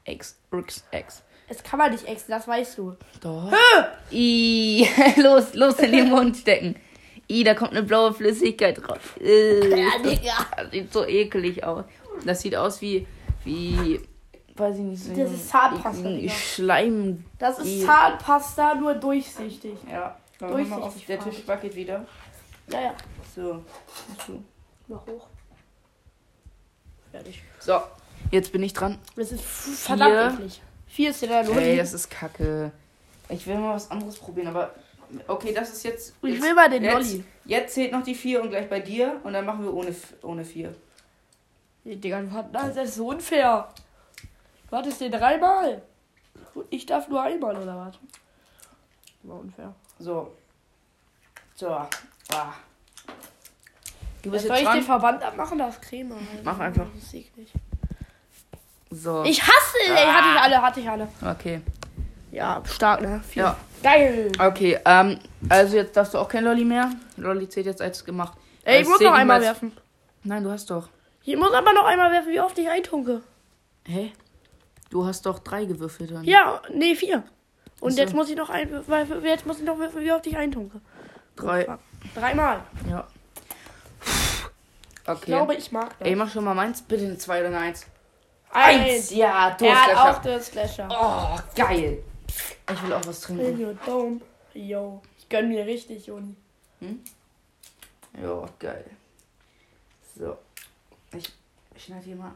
X, 0.03 0.37
X, 0.51 0.83
X. 0.91 1.23
Das 1.47 1.63
kann 1.63 1.79
man 1.79 1.91
nicht 1.91 2.05
exen, 2.05 2.31
das 2.31 2.45
weißt 2.45 2.77
du. 2.77 2.95
Doch. 3.21 3.53
I, 4.11 4.85
los, 5.17 5.53
los 5.53 5.79
in 5.79 5.93
den 5.93 6.09
Mund 6.09 6.35
stecken. 6.35 6.75
I, 7.31 7.45
da 7.45 7.53
kommt 7.53 7.71
eine 7.71 7.83
blaue 7.83 8.13
Flüssigkeit 8.13 8.77
raus. 8.89 8.99
Äh, 9.21 9.69
Ja, 9.69 9.97
Digga. 10.03 10.33
das 10.57 10.71
sieht 10.71 10.91
so 10.91 11.05
ekelig 11.05 11.63
aus. 11.63 11.85
Das 12.25 12.41
sieht 12.41 12.55
aus 12.57 12.81
wie, 12.81 13.07
wie, 13.45 14.01
weiß 14.55 14.75
ich 14.75 14.83
nicht, 14.83 15.03
so 15.03 15.15
Das 15.15 15.31
ist 15.31 15.49
Zahnpasta, 15.49 16.09
Digga. 16.09 16.33
Schleim. 16.33 17.23
Das 17.39 17.59
ist 17.59 17.67
I. 17.67 17.85
Zahnpasta, 17.85 18.75
nur 18.75 18.93
durchsichtig. 18.95 19.77
Ja, 19.89 20.17
Durchsichtig 20.37 20.69
mal 20.69 20.81
auf. 20.81 21.05
Der. 21.07 21.19
Tisch 21.19 21.47
wackelt 21.47 21.75
wieder. 21.75 22.05
Ja, 22.69 22.81
ja. 22.81 22.93
So. 23.33 23.63
so. 24.27 24.43
Mach 24.87 25.05
hoch. 25.07 25.27
Fertig. 27.11 27.41
So, 27.59 27.81
jetzt 28.31 28.51
bin 28.51 28.63
ich 28.63 28.73
dran. 28.73 28.99
Das 29.15 29.31
ist 29.31 29.43
verdammt 29.43 30.39
eklig. 30.39 30.61
Vier 30.87 31.09
ist 31.09 31.21
ja 31.21 31.27
der 31.27 31.39
Ey, 31.39 31.47
Lolli. 31.47 31.77
das 31.77 31.93
ist 31.93 32.09
kacke. 32.09 32.71
Ich 33.29 33.47
will 33.47 33.57
mal 33.57 33.75
was 33.75 33.89
anderes 33.89 34.17
probieren, 34.17 34.47
aber 34.47 34.75
okay, 35.27 35.53
das 35.53 35.71
ist 35.71 35.83
jetzt. 35.83 36.13
Ich 36.21 36.35
jetzt, 36.35 36.43
will 36.43 36.53
mal 36.53 36.69
den 36.69 36.83
jetzt, 36.83 36.93
Lolli. 36.93 37.23
Jetzt 37.45 37.73
zählt 37.73 37.91
noch 37.91 38.03
die 38.03 38.15
vier 38.15 38.41
und 38.41 38.49
gleich 38.49 38.69
bei 38.69 38.79
dir 38.79 39.19
und 39.23 39.33
dann 39.33 39.45
machen 39.45 39.63
wir 39.63 39.73
ohne, 39.73 39.95
ohne 40.21 40.45
vier. 40.45 40.75
Nee, 41.83 41.95
Digga, 41.95 42.21
das 42.51 42.77
ist 42.77 42.95
so 42.95 43.09
unfair. 43.09 43.69
Du 44.69 44.75
hattest 44.75 45.01
den 45.01 45.11
dreimal. 45.11 45.81
Und 46.53 46.65
ich 46.69 46.85
darf 46.85 47.07
nur 47.07 47.21
einmal, 47.21 47.55
oder 47.55 47.75
was? 47.77 47.95
War 49.23 49.39
unfair. 49.39 49.73
So. 49.99 50.35
So. 51.55 51.69
Ah. 51.69 52.53
Du 54.25 54.31
bist 54.31 54.47
Soll 54.47 54.57
ich 54.57 54.67
den. 54.67 54.81
Verband 54.81 55.21
abmachen? 55.21 55.59
Das 55.59 55.75
ist 55.75 55.81
Creme. 55.83 56.15
Mach 56.43 56.59
einfach. 56.59 56.87
So. 58.89 59.23
Ich 59.23 59.41
hasse, 59.41 59.77
ey, 59.87 60.05
hatte 60.07 60.27
ich 60.33 60.41
alle, 60.41 60.61
hatte 60.61 60.79
ich 60.79 60.89
alle. 60.89 61.07
Okay. 61.23 61.61
Ja, 62.31 62.61
stark, 62.65 63.01
ne? 63.01 63.21
Vier. 63.27 63.43
Ja. 63.43 63.57
Geil. 63.83 64.31
Okay, 64.39 64.79
ähm, 64.83 65.19
also 65.47 65.75
jetzt 65.77 65.95
darfst 65.95 66.15
du 66.15 66.17
auch 66.17 66.27
kein 66.27 66.43
Lolli 66.43 66.65
mehr. 66.65 66.89
Lolli 67.17 67.47
zählt 67.47 67.67
jetzt 67.67 67.83
als 67.83 68.03
gemacht. 68.03 68.35
Ey, 68.63 68.77
ich 68.77 68.81
Es 68.81 68.87
muss 68.87 68.99
noch 68.99 69.13
einmal 69.13 69.37
als- 69.37 69.45
werfen. 69.45 69.73
Nein, 70.23 70.43
du 70.43 70.49
hast 70.49 70.71
doch. 70.71 70.89
Ich 71.23 71.37
muss 71.37 71.53
aber 71.53 71.71
noch 71.73 71.85
einmal 71.85 72.11
werfen, 72.11 72.31
wie 72.31 72.39
oft 72.39 72.57
ich 72.57 72.67
eintunke. 72.67 73.21
Hä? 73.85 74.11
Du 74.89 75.05
hast 75.05 75.25
doch 75.27 75.37
drei 75.37 75.65
gewürfelt 75.65 76.11
dann. 76.11 76.23
Ja, 76.23 76.61
nee, 76.73 76.95
vier. 76.95 77.23
Und 77.79 77.91
so. 77.91 77.99
jetzt 77.99 78.15
muss 78.15 78.27
ich 78.29 78.35
noch 78.35 78.49
ein, 78.49 78.69
jetzt 79.23 79.45
muss 79.45 79.59
ich 79.59 79.65
noch 79.65 79.77
würfeln, 79.77 80.03
wie 80.03 80.11
oft 80.11 80.25
ich 80.25 80.35
eintunke. 80.35 80.81
Drei. 81.35 81.67
Dreimal. 82.15 82.61
Ja. 82.89 83.07
Ich 85.05 85.09
Okay. 85.09 85.25
glaube, 85.25 85.53
ich 85.55 85.71
mag 85.71 85.97
das. 85.99 86.07
Ey, 86.07 86.15
mach 86.15 86.31
schon 86.31 86.43
mal 86.43 86.55
meins. 86.55 86.81
Bitte 86.81 87.05
eine 87.05 87.17
zwei 87.17 87.39
oder 87.39 87.49
eine 87.49 87.59
eins. 87.59 87.85
Eins. 88.51 89.11
Ja, 89.11 89.55
Er 89.61 89.85
hat 89.85 89.95
auch 90.17 90.21
das 90.21 90.47
Slasher. 90.47 90.87
Oh, 90.89 91.39
geil. 91.55 92.01
Ich 92.71 92.83
will 92.83 92.93
auch 92.93 93.05
was 93.05 93.29
In 93.29 93.37
trinken. 93.37 93.79
dome. 93.85 94.21
Yo. 94.53 95.01
Ich 95.19 95.29
gönn 95.29 95.49
mir 95.49 95.65
richtig, 95.65 96.07
Juni. 96.07 96.35
Ja, 98.19 98.45
geil. 98.57 98.89
So. 100.17 100.37
Ich 101.13 101.31
schneide 101.77 102.05
hier 102.05 102.15
mal. 102.15 102.31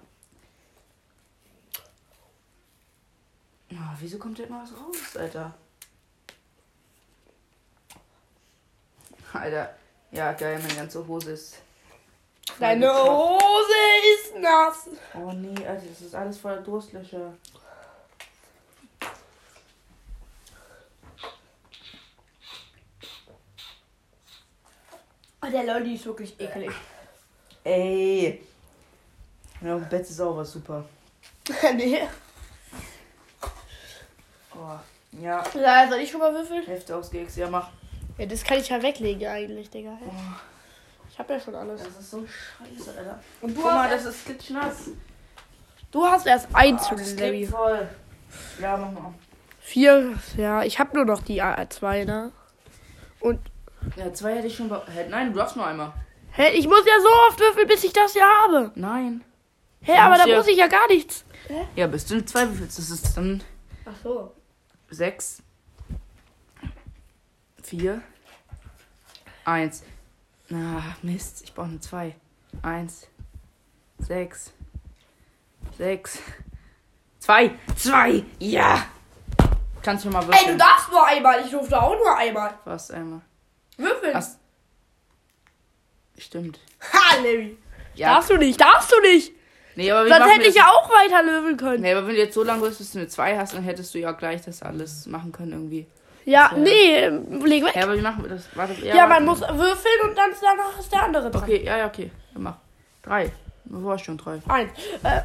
Ah, 3.71 3.95
wieso 3.99 4.17
kommt 4.19 4.37
da 4.39 4.43
immer 4.43 4.61
was 4.63 4.71
raus, 4.73 5.15
Alter? 5.17 5.53
Alter. 9.33 9.75
Ja, 10.11 10.33
geil, 10.33 10.59
meine 10.59 10.75
ganze 10.75 11.05
Hose 11.07 11.31
ist. 11.31 11.57
Deine 12.59 12.85
gekratzt. 12.87 13.09
Hose 13.09 13.73
ist 14.15 14.35
nass. 14.39 14.89
Oh 15.15 15.31
nee, 15.31 15.65
Alter, 15.65 15.85
das 15.87 16.01
ist 16.01 16.15
alles 16.15 16.37
voller 16.37 16.61
Durstlöcher. 16.61 17.33
Oh, 25.41 25.47
der 25.49 25.63
Lolli 25.63 25.95
ist 25.95 26.05
wirklich 26.05 26.39
ekelig. 26.39 26.71
Ey. 27.63 28.43
Ja, 29.61 29.77
Bett 29.77 30.01
ist 30.01 30.19
auch 30.19 30.35
was 30.35 30.51
super. 30.51 30.85
nee. 31.75 32.01
Oh, 34.53 34.77
ja, 35.21 35.43
Ja, 35.53 35.87
soll 35.87 35.99
ich 35.99 36.11
schon 36.11 36.19
mal 36.19 36.33
würfeln? 36.33 36.65
Hälfte 36.65 36.95
ausgehext. 36.95 37.37
Ja, 37.37 37.49
mach. 37.49 37.69
Ja, 38.17 38.25
das 38.25 38.43
kann 38.43 38.57
ich 38.59 38.67
ja 38.67 38.81
weglegen 38.81 39.27
eigentlich, 39.27 39.69
Digga. 39.69 39.91
Hä? 39.91 40.11
Ich 41.11 41.19
hab 41.19 41.29
ja 41.29 41.39
schon 41.39 41.55
alles. 41.55 41.83
Das 41.83 41.99
ist 41.99 42.11
so 42.11 42.25
scheiße, 42.25 42.97
Alter. 42.97 43.19
Und 43.41 43.55
du 43.55 43.61
Guck 43.61 43.71
mal, 43.71 43.89
hast, 43.89 44.05
das 44.05 44.15
ist 44.15 44.25
klitschnass. 44.25 44.89
du 45.91 46.05
hast 46.05 46.25
erst 46.27 46.47
eins 46.53 46.83
Ah, 46.89 46.95
das 46.95 47.15
Larry. 47.19 47.45
voll. 47.45 47.89
Ja, 48.61 48.77
mach 48.77 48.91
mal. 48.91 49.13
Vier, 49.59 50.17
ja, 50.37 50.63
ich 50.63 50.79
hab 50.79 50.93
nur 50.93 51.05
noch 51.05 51.21
die 51.21 51.41
A2, 51.43 52.05
ne? 52.05 52.31
Und, 53.19 53.39
Ja, 53.95 54.11
zwei 54.13 54.35
hätte 54.35 54.47
ich 54.47 54.55
schon. 54.55 54.69
Hä, 54.69 55.07
Nein, 55.09 55.31
du 55.33 55.37
darfst 55.39 55.55
nur 55.55 55.65
einmal. 55.65 55.93
hä, 56.31 56.49
ich 56.53 56.67
muss 56.67 56.85
ja 56.85 56.93
so 57.01 57.09
oft 57.27 57.39
würfeln, 57.39 57.67
bis 57.67 57.83
ich 57.83 57.93
das 57.93 58.13
ja 58.13 58.23
habe. 58.43 58.71
Nein. 58.75 59.23
Hä, 59.81 59.97
aber 59.97 60.15
da 60.17 60.25
ja- 60.25 60.37
muss 60.37 60.47
ich 60.47 60.57
ja 60.57 60.67
gar 60.67 60.87
nichts. 60.87 61.23
Ja, 61.75 61.87
bis 61.87 62.05
du 62.05 62.23
zwei 62.25 62.47
würfelst. 62.47 62.77
Das 62.77 62.89
ist 62.89 63.17
dann 63.17 63.43
Ach 63.85 63.93
so. 64.03 64.33
sechs, 64.89 65.41
vier, 67.63 68.01
eins. 69.45 69.83
Na, 70.49 70.83
Mist, 71.01 71.43
ich 71.43 71.53
brauche 71.53 71.67
eine 71.67 71.79
zwei. 71.79 72.15
Eins, 72.63 73.07
sechs, 73.99 74.51
sechs, 75.77 76.19
zwei, 77.19 77.51
zwei, 77.75 78.23
ja! 78.39 78.85
Kannst 79.83 80.05
du 80.05 80.09
mal 80.09 80.21
Ey, 80.23 80.27
würfeln? 80.27 80.51
du 80.51 80.57
darfst 80.57 80.91
nur 80.91 81.05
einmal. 81.05 81.41
Ich 81.45 81.51
durfte 81.51 81.81
auch 81.81 81.95
nur 81.95 82.17
einmal. 82.17 82.57
Was 82.65 82.91
einmal? 82.91 83.21
Würfeln. 83.77 84.13
Ach, 84.15 84.25
Stimmt. 86.17 86.59
Ha, 86.91 87.15
Larry. 87.17 87.57
Ja. 87.95 88.15
Darfst 88.15 88.29
du 88.29 88.37
nicht, 88.37 88.59
darfst 88.59 88.91
du 88.91 88.99
nicht. 89.01 89.31
Nee, 89.75 89.91
aber 89.91 90.07
Sonst 90.09 90.33
hätte 90.33 90.47
ich 90.47 90.55
ja 90.55 90.67
auch 90.67 90.89
weiter 90.89 91.23
löwen 91.23 91.55
können. 91.55 91.81
Nee, 91.81 91.93
aber 91.93 92.05
wenn 92.07 92.15
du 92.15 92.21
jetzt 92.21 92.33
so 92.33 92.43
lange 92.43 92.61
bist, 92.67 92.79
bis 92.79 92.91
du 92.91 92.99
eine 92.99 93.07
2 93.07 93.37
hast, 93.37 93.53
dann 93.53 93.63
hättest 93.63 93.93
du 93.93 93.99
ja 93.99 94.11
gleich 94.11 94.41
das 94.41 94.61
alles 94.61 95.05
machen 95.05 95.31
können 95.31 95.53
irgendwie. 95.53 95.87
Ja, 96.29 96.51
Ja. 96.51 96.57
nee, 96.57 97.07
leg 97.07 97.63
weg. 97.65 97.75
Ja, 97.75 97.83
aber 97.83 97.97
wie 97.97 98.01
machen 98.01 98.23
wir 98.23 98.29
das? 98.29 98.45
Warte, 98.55 98.73
Ja, 98.85 99.07
man 99.07 99.25
warte. 99.27 99.43
muss 99.53 99.59
würfeln 99.59 99.99
und 100.09 100.15
dann 100.17 100.29
danach 100.41 100.79
ist 100.79 100.91
der 100.91 101.03
andere 101.03 101.31
dran. 101.31 101.43
Okay, 101.43 101.63
ja, 101.65 101.77
ja, 101.77 101.87
okay. 101.87 102.11
Dann 102.33 102.43
mach. 102.43 102.55
Drei. 103.01 103.31
Du 103.65 103.83
warst 103.85 104.05
schon 104.05 104.17
drei. 104.17 104.39
Eins. 104.47 104.71
Äh, 105.03 105.21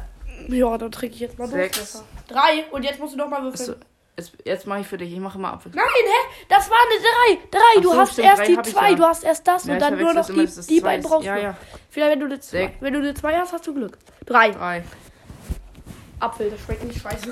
ja, 0.55 0.77
dann 0.77 0.91
trinke 0.91 1.15
ich 1.15 1.21
jetzt 1.21 1.37
mal 1.37 1.47
Sechs. 1.47 2.03
Drei. 2.27 2.65
Und 2.71 2.83
jetzt 2.83 2.99
musst 2.99 3.13
du 3.13 3.17
noch 3.17 3.29
mal 3.29 3.43
würfeln. 3.43 3.69
Achso, 3.69 3.75
jetzt, 4.17 4.33
jetzt 4.45 4.67
mache 4.67 4.79
ich 4.81 4.87
für 4.87 4.97
dich. 4.97 5.11
Ich 5.13 5.19
mache 5.19 5.37
mal 5.39 5.51
ab. 5.51 5.61
Nein, 5.65 5.85
hä? 5.85 6.45
Das 6.49 6.69
war 6.69 6.77
eine 6.77 7.01
drei. 7.01 7.47
Drei. 7.51 7.59
Ach 7.77 7.81
du 7.81 7.89
so, 7.91 7.97
hast 7.99 8.13
stimmt, 8.13 8.27
erst 8.27 8.47
die 8.47 8.61
zwei. 8.71 8.89
ja. 8.91 8.95
Du 8.95 9.03
hast 9.03 9.23
erst 9.23 9.47
das 9.47 9.65
Ja, 9.65 9.73
und 9.73 9.79
dann 9.81 9.97
nur 9.99 10.13
noch 10.13 10.27
immer, 10.29 10.39
die, 10.39 10.45
das 10.45 10.57
ist 10.57 10.69
die 10.69 10.81
beiden 10.81 11.03
brauchst 11.05 11.25
Ja, 11.25 11.35
du. 11.35 11.41
ja. 11.43 11.57
Vielleicht, 11.89 12.11
wenn 12.13 12.19
du 12.19 12.25
eine 12.25 12.39
zwei, 12.39 12.73
wenn 12.79 12.93
du 12.93 12.99
eine 12.99 13.13
zwei 13.13 13.35
hast, 13.37 13.53
hast 13.53 13.67
du 13.67 13.73
Glück. 13.73 13.97
Drei. 14.25 14.49
Drei. 14.51 14.83
Apfel, 16.19 16.49
das 16.49 16.59
schmeckt 16.61 16.83
nicht 16.83 17.01
scheiße. 17.01 17.29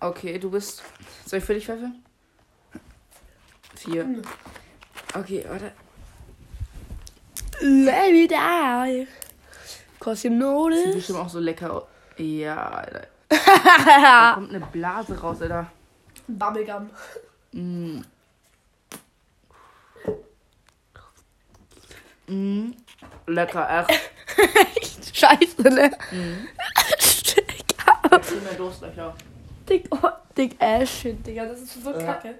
Okay, 0.00 0.38
du 0.38 0.50
bist. 0.50 0.82
Soll 1.26 1.38
ich 1.40 1.44
für 1.44 1.54
dich 1.54 1.66
pfeffeln? 1.66 2.04
Vier. 3.78 4.02
Hm. 4.04 4.22
Okay, 5.14 5.44
warte. 5.48 5.72
Let 7.60 8.12
me 8.12 8.26
die. 8.26 9.06
Cause 10.00 10.26
you 10.28 10.34
know 10.34 10.70
Sieht 10.70 10.94
bestimmt 10.94 11.18
auch 11.18 11.28
so 11.28 11.38
lecker 11.38 11.72
aus. 11.72 11.84
Ja, 12.16 12.68
Alter. 12.70 13.06
Da 13.30 14.32
kommt 14.34 14.54
eine 14.54 14.64
Blase 14.66 15.18
raus, 15.20 15.42
Alter. 15.42 15.70
Bubblegum. 16.26 16.90
Mm. 17.52 18.00
Mm. 22.26 22.72
Lecker, 23.26 23.86
echt. 24.76 25.16
Scheiße, 25.16 25.62
ne? 25.62 25.90
Mhm. 26.10 26.48
Digga. 27.36 28.20
Viel 28.22 28.40
mehr 28.40 28.54
Durstlöcher. 28.54 29.14
Dick, 29.68 29.84
oh, 29.90 30.08
dick 30.36 30.56
ass 30.60 30.90
shit, 30.90 31.26
Digga. 31.26 31.46
Das 31.46 31.60
ist 31.60 31.82
so 31.82 31.92
Äh. 31.92 32.04
kacke. 32.04 32.38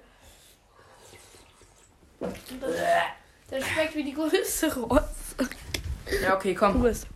Der 2.21 3.61
schmeckt 3.61 3.95
wie 3.95 4.03
die 4.03 4.13
größte 4.13 4.73
Rotz. 4.79 5.35
Ja, 6.23 6.35
okay, 6.35 6.53
Du 6.53 6.59
komm. 6.59 6.81
bist. 6.81 7.07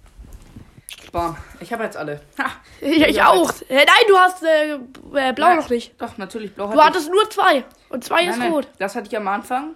Bam. 1.11 1.37
Ich 1.59 1.71
habe 1.71 1.83
jetzt 1.83 1.97
alle. 1.97 2.21
Ha. 2.39 2.45
Ich, 2.81 3.01
ich 3.01 3.15
Ja, 3.15 3.27
auch. 3.29 3.51
Äh, 3.69 3.75
nein, 3.85 3.85
du 4.07 4.17
hast 4.17 4.43
äh, 4.43 4.73
äh, 4.75 5.33
blau 5.33 5.47
Nein. 5.47 5.57
noch 5.57 5.69
nicht. 5.69 5.99
Doch, 6.01 6.17
natürlich, 6.17 6.53
blau 6.55 6.65
Du 6.65 6.71
hatte 6.71 6.79
ich. 6.79 6.85
hattest 6.87 7.09
nur 7.11 7.29
zwei. 7.29 7.63
Und 7.89 8.03
zwei 8.03 8.21
Nein, 8.21 8.29
ist 8.31 8.39
nein, 8.39 8.51
rot. 8.51 8.67
Das 8.79 8.95
hatte 8.95 9.07
ich 9.07 9.17
am 9.17 9.27
Anfang. 9.27 9.75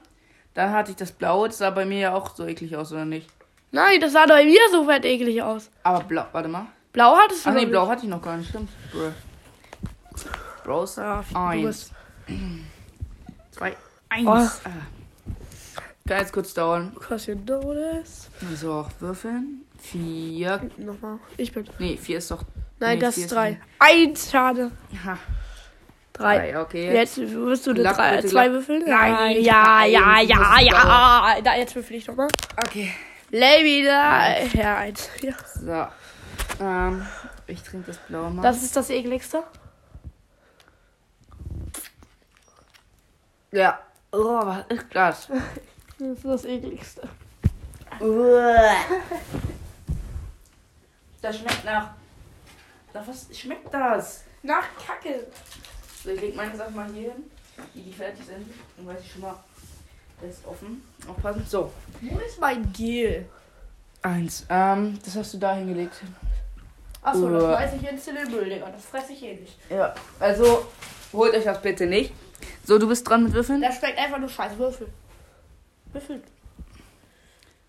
Dann 0.55 0.71
hatte 0.71 0.91
ich 0.91 0.97
das 0.97 1.11
blaue. 1.11 1.47
Das 1.49 1.59
sah 1.59 1.69
bei 1.69 1.85
mir 1.85 1.99
ja 1.99 2.13
auch 2.15 2.35
so 2.35 2.45
eklig 2.47 2.75
aus, 2.75 2.91
oder 2.91 3.05
nicht? 3.05 3.29
Nein, 3.71 3.99
das 4.01 4.13
sah 4.13 4.25
bei 4.25 4.45
mir 4.45 4.59
so 4.71 4.85
fett 4.85 5.05
eklig 5.05 5.41
aus. 5.43 5.69
Aber 5.83 6.03
blau, 6.03 6.25
warte 6.31 6.49
mal. 6.49 6.65
Blau 6.93 7.15
hattest 7.17 7.45
du 7.45 7.49
Ach 7.49 7.53
noch 7.53 7.59
nee, 7.59 7.65
nicht. 7.65 7.71
blau 7.71 7.87
hatte 7.87 8.03
ich 8.03 8.09
noch 8.09 8.21
gar 8.21 8.37
nicht. 8.37 8.49
Stimmt. 8.49 8.69
Bro. 8.91 9.11
Bros. 10.63 10.95
Ja, 10.95 11.23
du 11.29 11.37
Eins. 11.37 11.91
Zwei. 13.51 13.75
Eins. 14.09 14.25
Oh. 14.25 14.31
Ah. 14.31 14.71
Kann 16.07 16.19
jetzt 16.19 16.31
kurz 16.33 16.53
dauern. 16.53 16.95
Cause 16.99 17.31
you 17.31 17.37
know 17.37 17.73
this. 17.73 18.29
So, 18.55 18.87
würfeln. 18.99 19.61
Vier. 19.79 20.69
Nochmal. 20.77 21.19
Ich 21.37 21.51
bin. 21.51 21.67
Nee, 21.79 21.97
vier 21.97 22.19
ist 22.19 22.31
doch. 22.31 22.43
Nein, 22.79 22.97
Nee, 22.97 23.05
das 23.05 23.17
ist 23.17 23.31
drei. 23.31 23.59
Eins, 23.79 24.31
schade. 24.31 24.71
Ha, 25.05 25.17
Drei. 26.13 26.37
drei, 26.51 26.61
okay. 26.61 26.93
Jetzt 26.93 27.17
wirst 27.17 27.67
du 27.67 27.73
Lack, 27.73 27.95
drei, 27.95 28.15
bitte, 28.17 28.27
zwei 28.29 28.51
würfeln? 28.51 28.83
Nein, 28.87 29.41
ja, 29.41 29.63
nein, 29.63 29.91
ja, 29.91 30.21
ja, 30.21 30.35
muss 30.35 30.61
ja. 30.61 31.41
Da, 31.43 31.55
jetzt 31.55 31.75
würfel 31.75 31.97
ich 31.97 32.07
nochmal. 32.07 32.27
Okay. 32.65 32.91
Lady 33.31 33.83
da. 33.83 34.39
Ja, 34.53 34.77
eins. 34.77 35.09
Ja. 35.21 35.33
So. 35.53 36.63
Ähm, 36.63 37.05
ich 37.47 37.61
trinke 37.61 37.87
das 37.87 37.97
blaue 37.97 38.29
mal. 38.31 38.41
Das 38.41 38.63
ist 38.63 38.75
das 38.75 38.89
ekligste. 38.89 39.43
ja. 43.51 43.79
Oh, 44.11 44.39
was 44.45 44.65
ist 44.69 44.85
das? 44.93 45.27
Das 45.99 46.07
ist 46.09 46.25
das 46.25 46.45
ekligste. 46.45 47.07
Das 51.19 51.35
schmeckt 51.39 51.65
nach. 51.65 51.89
Nach 52.93 53.07
was 53.07 53.27
schmeckt 53.35 53.73
das? 53.73 54.23
Nach 54.43 54.63
Kacke. 54.77 55.25
So, 56.03 56.11
ich 56.11 56.21
leg 56.21 56.35
meine 56.35 56.55
Sachen 56.55 56.75
mal 56.75 56.87
hier 56.93 57.11
hin, 57.11 57.23
die, 57.73 57.81
die 57.81 57.91
fertig 57.91 58.25
sind. 58.25 58.45
Dann 58.77 58.87
weiß 58.87 59.01
ich 59.01 59.11
schon 59.11 59.21
mal, 59.21 59.35
der 60.21 60.29
ist 60.29 60.45
offen. 60.45 60.83
Aufpassen. 61.07 61.43
So. 61.47 61.71
Wo 62.01 62.19
ist 62.19 62.39
mein 62.39 62.71
Gel? 62.71 63.27
Eins. 64.03 64.45
Ähm, 64.49 64.99
das 65.03 65.15
hast 65.15 65.33
du 65.33 65.37
da 65.39 65.55
hingelegt. 65.55 65.95
Achso, 67.01 67.29
das 67.29 67.43
Uah. 67.43 67.53
weiß 67.53 67.73
ich 67.73 67.81
jetzt 67.81 68.07
in 68.07 68.15
den 68.15 68.31
Müll, 68.31 68.49
Digga. 68.49 68.69
Das 68.69 68.85
fresse 68.85 69.13
ich 69.13 69.23
eh 69.23 69.35
nicht. 69.35 69.57
Ja. 69.69 69.95
Also, 70.19 70.67
holt 71.13 71.33
euch 71.33 71.45
das 71.45 71.61
bitte 71.61 71.87
nicht. 71.87 72.13
So, 72.63 72.77
du 72.77 72.87
bist 72.87 73.09
dran 73.09 73.23
mit 73.23 73.33
Würfeln? 73.33 73.61
Das 73.61 73.77
schmeckt 73.77 73.97
einfach 73.97 74.19
nur 74.19 74.29
scheiße. 74.29 74.57
Würfel. 74.57 74.87
Würfel. 75.97 76.21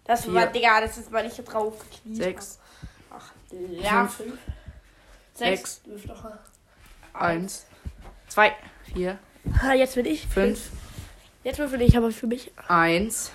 Das 0.05 0.25
Vier. 0.25 0.35
war, 0.35 0.47
Digga, 0.47 0.81
das 0.81 0.99
ist 0.99 1.11
mal 1.11 1.25
nicht 1.25 1.37
drauf. 1.45 1.75
Sechs. 2.13 2.59
Ach, 3.11 3.33
ja. 3.51 4.07
Fünf. 4.07 4.17
Fünf. 4.17 4.39
Sechs. 5.35 5.81
Sechs. 5.85 6.13
Eins. 7.15 7.67
Zwei. 8.29 8.55
Vier. 8.93 9.19
Ah, 9.63 9.73
jetzt 9.73 9.95
bin 9.95 10.05
ich. 10.07 10.27
Fünf. 10.27 10.71
Jetzt 11.45 11.59
würfel 11.59 11.81
ich 11.83 11.97
aber 11.97 12.11
für 12.11 12.27
mich. 12.27 12.53
Eins. 12.69 13.31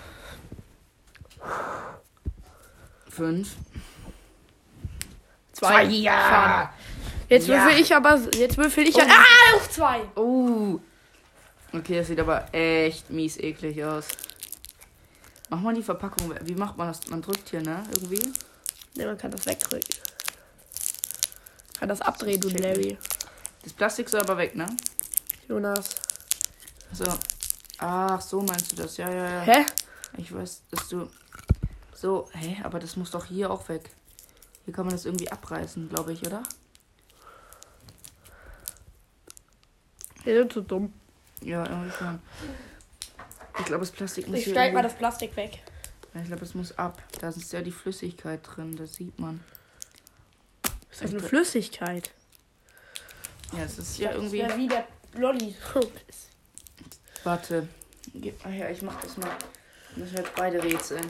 Fünf. 3.10 3.56
Zwei. 5.53 5.84
Ja. 5.86 6.12
Schade. 6.13 6.69
Jetzt 7.29 7.47
Ja. 7.47 7.65
würfel 7.65 7.82
ich 7.82 7.95
aber. 7.95 8.19
Jetzt 8.36 8.58
würfel 8.58 8.88
ich. 8.88 8.95
Oh. 8.95 9.01
Ah, 9.01 9.56
auch 9.58 9.67
zwei. 9.69 10.01
Uh. 10.15 10.79
Okay, 11.73 11.97
das 11.97 12.08
sieht 12.08 12.19
aber 12.19 12.53
echt 12.53 13.10
mies 13.10 13.38
eklig 13.38 13.84
aus. 13.84 14.08
Mach 15.53 15.61
mal 15.61 15.75
die 15.75 15.83
Verpackung. 15.83 16.33
Wie 16.41 16.55
macht 16.55 16.77
man 16.77 16.87
das? 16.87 17.07
Man 17.09 17.21
drückt 17.21 17.49
hier, 17.49 17.61
ne? 17.61 17.83
Irgendwie. 17.93 18.33
Ne, 18.95 19.05
man 19.05 19.19
kann 19.19 19.29
das 19.29 19.45
wegdrücken. 19.45 19.95
Kann 21.77 21.89
das 21.89 22.01
abdrehen, 22.01 22.41
du 22.41 22.49
Larry. 22.49 22.97
Das 23.61 23.71
Plastik 23.71 24.09
soll 24.09 24.21
aber 24.21 24.35
weg, 24.37 24.55
ne? 24.55 24.65
Jonas. 25.47 25.91
So. 26.91 27.05
Ach, 27.77 28.19
so 28.19 28.41
meinst 28.41 28.71
du 28.71 28.77
das? 28.77 28.97
Ja, 28.97 29.11
ja, 29.11 29.29
ja. 29.29 29.41
Hä? 29.41 29.65
Ich 30.17 30.33
weiß, 30.33 30.63
dass 30.71 30.89
du. 30.89 31.07
So, 31.93 32.27
hä? 32.33 32.57
Aber 32.63 32.79
das 32.79 32.95
muss 32.95 33.11
doch 33.11 33.25
hier 33.25 33.51
auch 33.51 33.69
weg. 33.69 33.91
Hier 34.65 34.73
kann 34.73 34.87
man 34.87 34.95
das 34.95 35.05
irgendwie 35.05 35.31
abreißen, 35.31 35.87
glaube 35.87 36.13
ich, 36.13 36.25
oder? 36.25 36.41
Wir 40.23 40.39
sind 40.39 40.51
zu 40.51 40.61
dumm. 40.61 40.91
Ja, 41.41 41.63
irgendwie 41.69 41.91
schon. 41.91 42.19
Ich 43.59 43.65
glaube, 43.65 43.81
das 43.81 43.91
Plastik 43.91 44.27
muss 44.27 44.37
Ich 44.39 44.45
hier. 44.45 44.53
schneide 44.53 44.73
mal 44.73 44.81
das 44.83 44.95
Plastik 44.95 45.35
weg. 45.35 45.59
Ja, 46.13 46.21
Ich 46.21 46.27
glaube, 46.27 46.41
das 46.41 46.53
muss 46.53 46.77
ab. 46.77 47.01
Da 47.21 47.29
ist 47.29 47.51
ja 47.53 47.61
die 47.61 47.71
Flüssigkeit 47.71 48.39
drin, 48.43 48.75
das 48.75 48.93
sieht 48.95 49.17
man. 49.19 49.43
Ist 50.91 51.01
das 51.03 51.11
eine 51.11 51.19
Flüssigkeit? 51.21 52.11
Ja, 53.53 53.63
es 53.63 53.77
ist 53.77 53.97
ja 53.99 54.11
irgendwie. 54.11 54.37
Ja, 54.39 54.57
wie 54.57 54.67
der 54.67 54.87
Lolli. 55.15 55.55
Warte. 57.23 57.67
Gib 58.13 58.43
mal 58.43 58.51
her, 58.51 58.69
ich 58.71 58.81
mach 58.81 58.99
das 59.01 59.17
mal. 59.17 59.29
Müssen 59.95 60.13
wir 60.13 60.19
jetzt 60.23 60.35
beide 60.35 60.61
rätseln. 60.63 61.07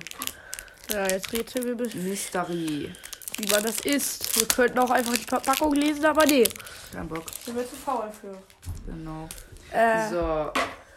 Ja, 0.92 1.08
jetzt 1.08 1.32
rätseln 1.34 1.66
wir, 1.66 1.76
bis- 1.76 1.96
Mystery. 1.96 2.92
wie 3.38 3.48
man 3.50 3.64
das 3.64 3.80
isst. 3.82 4.38
Wir 4.40 4.48
könnten 4.48 4.78
auch 4.80 4.90
einfach 4.92 5.14
die 5.18 5.24
Verpackung 5.24 5.74
lesen, 5.74 6.06
aber 6.06 6.26
nee. 6.26 6.48
Kein 6.92 7.08
Bock. 7.08 7.26
Sind 7.46 7.56
wir 7.56 7.68
zu 7.68 7.76
faul 7.76 8.12
für. 8.12 8.38
Genau. 8.86 9.28
Äh, 9.72 10.10
So. 10.10 10.52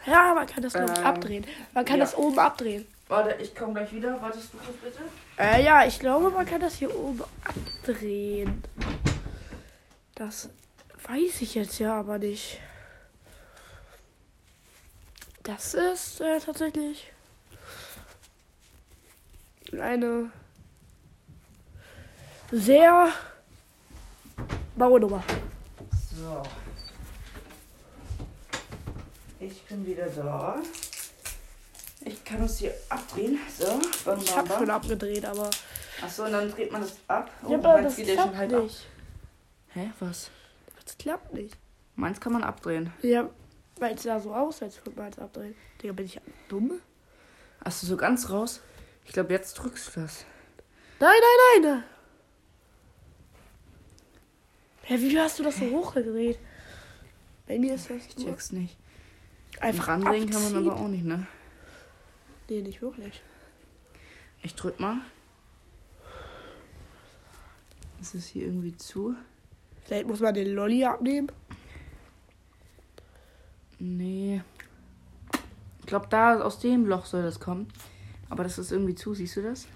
Ja, 0.07 0.35
man 0.35 0.47
kann 0.47 0.63
das 0.63 0.75
Ähm, 0.75 0.89
abdrehen. 1.05 1.45
Man 1.75 1.85
kann 1.85 1.99
ja. 1.99 2.05
das 2.05 2.17
oben 2.17 2.39
abdrehen. 2.39 2.87
Warte, 3.09 3.41
ich 3.43 3.55
komme 3.55 3.75
gleich 3.75 3.93
wieder. 3.93 4.21
Wartest 4.21 4.53
du 4.53 4.59
kurz 4.59 4.77
bitte? 4.79 5.03
Äh, 5.39 5.63
ja, 5.65 5.85
ich 5.87 5.99
glaube, 5.99 6.31
man 6.31 6.47
kann 6.47 6.61
das 6.61 6.75
hier 6.77 6.95
oben 6.97 7.23
abdrehen. 7.45 8.63
Das 10.15 10.49
weiß 11.09 11.41
ich 11.43 11.55
jetzt 11.55 11.79
ja 11.79 11.99
aber 11.99 12.19
nicht. 12.19 12.59
Das 15.43 15.75
ist 15.75 16.21
äh, 16.21 16.41
tatsächlich 16.41 17.13
eine 19.81 20.31
sehr 22.51 23.09
baue 24.77 25.01
Nummer. 25.01 25.23
So. 26.17 26.43
Ich 29.47 29.63
bin 29.65 29.87
wieder 29.87 30.07
da. 30.09 30.61
Ich 32.05 32.25
kann 32.25 32.43
es 32.43 32.59
hier 32.59 32.75
abdrehen. 32.89 33.39
So. 33.59 33.81
Bam, 34.05 34.21
Ich 34.21 34.37
habe 34.37 34.49
schon 34.49 34.71
abgedreht, 34.71 35.25
aber. 35.25 35.51
Achso, 36.03 36.25
und 36.25 36.33
dann 36.33 36.51
dreht 36.51 36.71
man 36.73 36.83
das 36.83 36.97
ab. 37.09 37.31
Oh, 37.45 37.51
ja, 37.51 37.59
aber 37.59 37.73
meins 37.75 37.87
das 37.87 37.97
geht 37.97 38.09
ja 38.09 38.15
schon 38.15 38.23
klappt 38.25 38.37
halb 38.39 38.53
ab. 38.55 38.63
nicht. 38.63 38.87
Hä, 39.75 39.91
was? 40.01 40.31
Das 40.85 40.99
klappt 40.99 41.33
nicht. 41.35 41.57
Meins 41.95 42.21
kann 42.21 42.33
man 42.33 42.43
abdrehen. 42.45 42.93
Ja, 43.03 43.29
weil 43.79 43.95
es 43.95 44.03
sah 44.03 44.21
so 44.21 44.35
aus, 44.35 44.63
als 44.63 44.85
würde 44.85 44.99
man 45.01 45.11
es 45.11 45.19
abdrehen. 45.19 45.55
Digga, 45.83 45.93
bin 45.93 46.07
ich 46.07 46.21
dumm? 46.49 46.81
Achso, 47.61 47.87
so 47.87 47.97
ganz 47.97 48.31
raus. 48.31 48.61
Ich 49.05 49.13
glaube, 49.13 49.33
jetzt 49.33 49.55
drückst 49.55 49.97
du 49.97 50.01
das. 50.01 50.25
Nein, 51.01 51.11
nein, 51.61 51.63
nein. 51.73 51.85
Ja, 54.89 55.01
wie 55.01 55.19
hast 55.19 55.39
du 55.39 55.43
das 55.43 55.57
so 55.57 55.67
hochgedreht? 55.71 56.39
Bei 57.47 57.59
mir 57.59 57.75
ist 57.75 57.91
das 57.91 57.97
Ich 58.07 58.17
check's 58.17 58.53
nicht. 58.53 58.77
Einfach 59.61 59.89
Randrehen 59.89 60.31
kann 60.31 60.43
man 60.43 60.57
aber 60.67 60.77
auch 60.77 60.89
nicht, 60.89 61.05
ne? 61.05 61.27
Nee, 62.49 62.63
nicht 62.63 62.83
wirklich. 62.83 63.23
Ich 64.43 64.55
drück 64.55 64.79
mal. 64.79 64.99
Ist 68.01 68.15
es 68.15 68.27
hier 68.27 68.45
irgendwie 68.45 68.77
zu? 68.77 69.17
Vielleicht 69.85 70.07
muss 70.07 70.21
man 70.21 70.35
den 70.35 70.49
Lolli 70.55 70.85
abnehmen. 70.85 71.31
Nee. 73.79 74.43
Ich 75.81 75.87
glaube, 75.87 76.07
da 76.09 76.41
aus 76.41 76.59
dem 76.59 76.87
Loch 76.87 77.07
soll 77.07 77.23
das 77.23 77.41
kommen. 77.41 77.69
Aber 78.29 78.43
das 78.43 78.59
ist 78.59 78.73
irgendwie 78.73 78.95
zu, 78.95 79.15
siehst 79.15 79.37
du 79.37 79.43
das? 79.43 79.67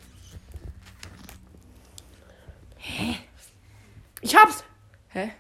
Ich 4.21 4.37
hab's! 4.37 4.65
Hä? 5.09 5.33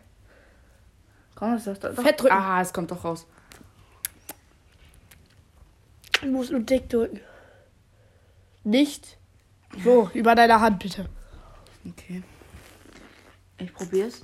Komm, 1.34 1.52
das 1.52 1.66
ist 1.66 1.82
doch, 1.84 1.94
doch. 1.94 2.02
Fett 2.02 2.20
drücken. 2.20 2.34
Ah, 2.34 2.60
es 2.60 2.72
kommt 2.72 2.90
doch 2.90 3.04
raus. 3.04 3.26
Ich 6.22 6.28
muss 6.28 6.50
nur 6.50 6.60
dick 6.60 6.88
drücken. 6.88 7.20
Nicht 8.64 9.16
so, 9.82 10.10
über 10.12 10.34
deine 10.34 10.60
Hand 10.60 10.78
bitte. 10.80 11.08
Okay. 11.88 12.22
Ich 13.58 13.72
probier's. 13.72 14.22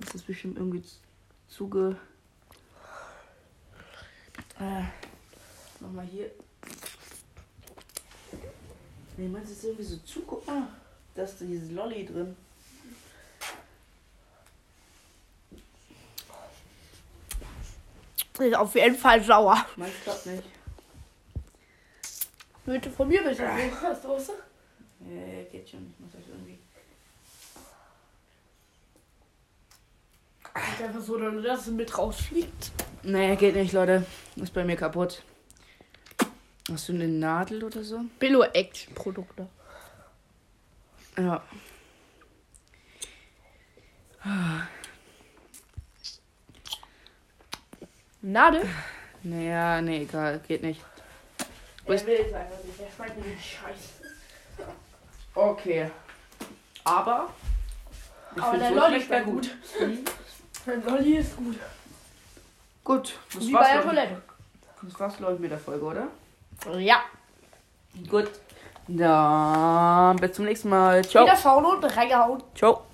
Das 0.00 0.14
ist 0.14 0.26
bestimmt 0.26 0.58
irgendwie 0.58 0.82
zuge. 1.48 1.96
Äh, 4.60 4.82
nochmal 5.80 6.06
hier. 6.06 6.30
Nee, 9.16 9.28
meinst 9.28 9.48
du, 9.48 9.52
ist 9.54 9.64
irgendwie 9.64 9.84
so 9.84 9.96
zu? 9.98 10.20
Mal. 10.46 10.68
Da 11.14 11.22
ist 11.22 11.40
dieses 11.40 11.70
Lolli 11.70 12.04
drin. 12.04 12.36
Ist 18.38 18.54
auf 18.54 18.74
jeden 18.74 18.96
Fall 18.96 19.22
sauer. 19.22 19.66
Meins 19.76 19.94
klappt 20.02 20.26
nicht. 20.26 20.42
Bitte 22.64 22.90
von 22.90 23.08
mir 23.08 23.22
bitte. 23.22 23.48
Hast 23.82 24.04
du 24.04 24.08
was? 24.10 24.28
Ja, 24.28 25.14
ja, 25.14 25.42
geht 25.50 25.68
schon. 25.68 25.92
Ich 25.94 26.00
muss 26.00 26.12
das 26.12 26.22
irgendwie. 26.28 26.58
Ist 30.54 30.82
einfach 30.82 31.00
so, 31.00 31.16
dass 31.40 31.60
es 31.60 31.72
mit 31.72 31.96
rausfliegt. 31.96 32.72
Nee, 33.02 33.36
geht 33.36 33.54
nicht, 33.54 33.72
Leute. 33.72 34.04
Ist 34.36 34.52
bei 34.52 34.64
mir 34.64 34.76
kaputt. 34.76 35.22
Hast 36.70 36.88
du 36.88 36.92
eine 36.92 37.08
Nadel 37.08 37.64
oder 37.64 37.82
so? 37.82 38.00
Billo 38.18 38.42
Action 38.42 38.94
Produkte. 38.94 39.48
Ja. 41.16 41.42
Nadel? 48.22 48.68
Naja, 49.22 49.80
nee, 49.80 50.02
egal. 50.02 50.40
Geht 50.46 50.62
nicht. 50.62 50.82
Er 51.84 52.06
will 52.06 52.26
es 52.26 52.34
einfach 52.34 52.64
nicht. 52.64 52.80
Er 52.80 52.90
schmeckt 52.94 53.16
mir 53.16 53.24
den 53.24 53.38
Scheiß. 53.38 54.66
Okay. 55.34 55.90
Aber. 56.84 57.30
ich 58.34 58.42
Aber 58.42 58.50
find 58.50 58.62
der 58.62 58.70
Lolli 58.72 59.00
schmeckt 59.00 59.10
er 59.10 59.22
schmeckt 59.22 59.26
gut. 59.26 59.56
Mhm. 59.80 60.04
Der 60.66 60.76
Lolli 60.92 61.16
ist 61.16 61.36
gut. 61.36 61.56
Gut. 62.84 63.18
Das 63.34 63.46
Wie 63.46 63.52
bei 63.52 63.58
war's, 63.58 63.68
der 63.68 63.80
glaub 63.82 63.92
ich. 63.92 64.00
Toilette. 64.00 64.22
Das 64.82 65.00
war's, 65.00 65.16
glaube 65.16 65.34
ich, 65.34 65.40
mit 65.40 65.50
der 65.50 65.58
Folge, 65.58 65.84
oder? 65.84 66.08
Ja. 66.78 67.02
Gut. 68.08 68.28
Dann 68.88 70.16
bis 70.16 70.32
zum 70.32 70.46
nächsten 70.46 70.68
Mal. 70.70 71.04
Ciao. 71.04 71.24
Wieder 71.24 71.36
faul 71.36 71.64
und 71.64 71.84
reingehauen. 71.84 72.42
Ciao. 72.54 72.84